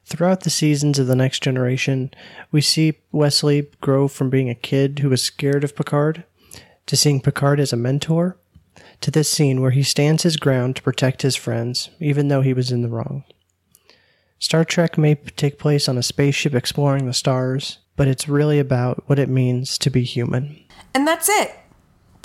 Throughout 0.06 0.42
the 0.42 0.50
seasons 0.50 0.98
of 0.98 1.08
The 1.08 1.16
Next 1.16 1.44
Generation, 1.44 2.12
we 2.52 2.62
see 2.62 3.00
Wesley 3.12 3.70
grow 3.82 4.08
from 4.08 4.30
being 4.30 4.50
a 4.50 4.56
kid 4.56 5.00
who 5.00 5.10
was 5.10 5.22
scared 5.22 5.64
of 5.64 5.76
Picard 5.76 6.24
to 6.88 6.98
seeing 6.98 7.22
Picard 7.22 7.60
as 7.60 7.72
a 7.72 7.78
mentor 7.78 8.38
to 9.02 9.12
this 9.12 9.30
scene 9.30 9.62
where 9.62 9.72
he 9.72 9.84
stands 9.84 10.24
his 10.24 10.38
ground 10.38 10.76
to 10.76 10.82
protect 10.82 11.22
his 11.22 11.36
friends, 11.36 11.90
even 12.00 12.28
though 12.28 12.42
he 12.42 12.54
was 12.54 12.72
in 12.72 12.82
the 12.82 12.90
wrong. 12.90 13.24
Star 14.40 14.66
Trek 14.66 14.98
may 14.98 15.16
take 15.16 15.60
place 15.60 15.88
on 15.88 15.98
a 15.98 16.04
spaceship 16.04 16.56
exploring 16.56 17.06
the 17.06 17.14
stars, 17.14 17.80
but 17.96 18.08
it's 18.08 18.30
really 18.30 18.58
about 18.58 19.04
what 19.08 19.20
it 19.20 19.30
means 19.30 19.78
to 19.78 19.90
be 19.90 20.04
human. 20.04 20.64
And 20.96 21.06
that's 21.06 21.30
it. 21.30 21.54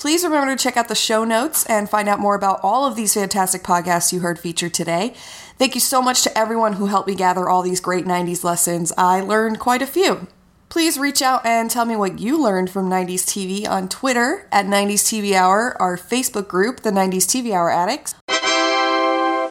Please 0.05 0.23
remember 0.23 0.55
to 0.55 0.63
check 0.63 0.77
out 0.77 0.89
the 0.89 0.95
show 0.95 1.25
notes 1.25 1.65
and 1.65 1.89
find 1.89 2.11
out 2.11 2.21
more 2.21 2.35
about 2.35 2.61
all 2.63 2.85
of 2.85 2.95
these 2.95 3.15
fantastic 3.15 3.63
podcasts 3.63 4.13
you 4.13 4.21
heard 4.21 4.39
featured 4.39 4.75
today. 4.75 5.15
Thank 5.57 5.75
you 5.75 5.81
so 5.81 6.03
much 6.03 6.21
to 6.25 6.39
everyone 6.39 6.75
who 6.75 6.89
helped 6.89 7.09
me 7.09 7.15
gather 7.15 7.49
all 7.49 7.63
these 7.63 7.81
great 7.81 8.05
90s 8.05 8.45
lessons. 8.45 8.93
I 8.99 9.23
learned 9.23 9.61
quite 9.61 9.81
a 9.81 9.87
few. 9.87 10.27
Please 10.69 10.99
reach 10.99 11.23
out 11.23 11.47
and 11.47 11.71
tell 11.71 11.87
me 11.87 11.97
what 11.97 12.19
you 12.19 12.39
learned 12.39 12.69
from 12.69 12.91
90s 12.91 13.25
TV 13.25 13.67
on 13.67 13.89
Twitter 13.89 14.47
at 14.53 14.67
90s 14.67 15.05
TV 15.05 15.33
Hour, 15.33 15.75
our 15.81 15.97
Facebook 15.97 16.49
group, 16.49 16.81
the 16.81 16.91
90s 16.91 17.25
TV 17.25 17.55
Hour 17.55 17.71
Addicts, 17.71 18.15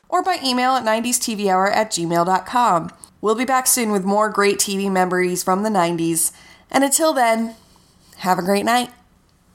or 0.08 0.22
by 0.22 0.38
email 0.45 0.74
at 0.74 0.86
90stvhour 0.86 1.72
at 1.72 1.89
gmail.com. 1.89 2.91
We'll 3.22 3.34
be 3.34 3.45
back 3.45 3.66
soon 3.66 3.91
with 3.91 4.06
more 4.06 4.30
great 4.30 4.60
TV 4.60 4.91
memories 4.91 5.41
from 5.41 5.64
the 5.64 5.70
90s. 5.70 6.32
And 6.70 6.84
until 6.84 7.12
then, 7.12 7.56
have 8.18 8.38
a 8.38 8.43
great 8.43 8.66
night. 8.66 8.91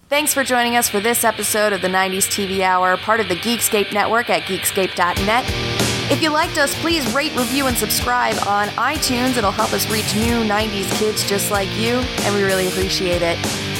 Thanks 0.09 0.33
for 0.33 0.43
joining 0.43 0.75
us 0.75 0.89
for 0.89 1.01
this 1.01 1.23
episode 1.23 1.75
of 1.75 1.83
the 1.83 1.89
90s 1.89 2.29
TV 2.29 2.61
Hour, 2.61 2.97
part 2.97 3.21
of 3.21 3.29
the 3.29 3.37
Geekscape 3.37 3.93
Network 3.93 4.31
at 4.31 4.45
geekscape.net. 4.45 5.45
If 6.11 6.23
you 6.23 6.31
liked 6.31 6.57
us, 6.57 6.75
please 6.81 7.07
rate, 7.15 7.37
review, 7.37 7.67
and 7.67 7.77
subscribe 7.77 8.37
on 8.47 8.69
iTunes. 8.69 9.37
It'll 9.37 9.51
help 9.51 9.75
us 9.75 9.87
reach 9.91 10.15
new 10.15 10.43
90s 10.49 10.91
kids 10.99 11.29
just 11.29 11.51
like 11.51 11.69
you, 11.77 11.97
and 12.25 12.35
we 12.35 12.43
really 12.43 12.69
appreciate 12.69 13.21
it. 13.21 13.37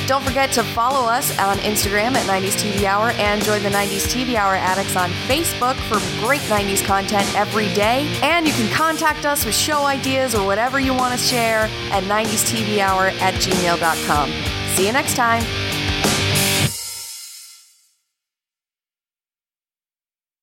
Don't 0.07 0.23
forget 0.23 0.53
to 0.53 0.63
follow 0.63 1.09
us 1.09 1.39
on 1.39 1.57
Instagram 1.59 2.13
at 2.13 2.27
90s 2.27 2.63
TV 2.63 2.85
Hour 2.85 3.13
and 3.13 3.43
join 3.43 3.63
the 3.63 3.71
90s 3.71 4.07
TV 4.15 4.35
Hour 4.35 4.55
addicts 4.55 4.97
on 4.97 5.09
Facebook 5.29 5.77
for 5.89 5.99
great 6.23 6.43
90s 6.43 6.85
content 6.85 7.27
every 7.37 7.73
day. 7.73 8.07
And 8.23 8.47
you 8.47 8.53
can 8.53 8.71
contact 8.71 9.25
us 9.25 9.47
with 9.47 9.55
show 9.55 9.87
ideas 9.87 10.35
or 10.35 10.45
whatever 10.45 10.79
you 10.79 10.93
want 10.93 11.19
to 11.19 11.19
share 11.19 11.71
at 11.91 12.03
90stvhour 12.03 13.19
at 13.23 13.33
gmail.com. 13.33 14.31
See 14.77 14.87
you 14.87 14.93
next 14.93 15.15
time. 15.15 15.68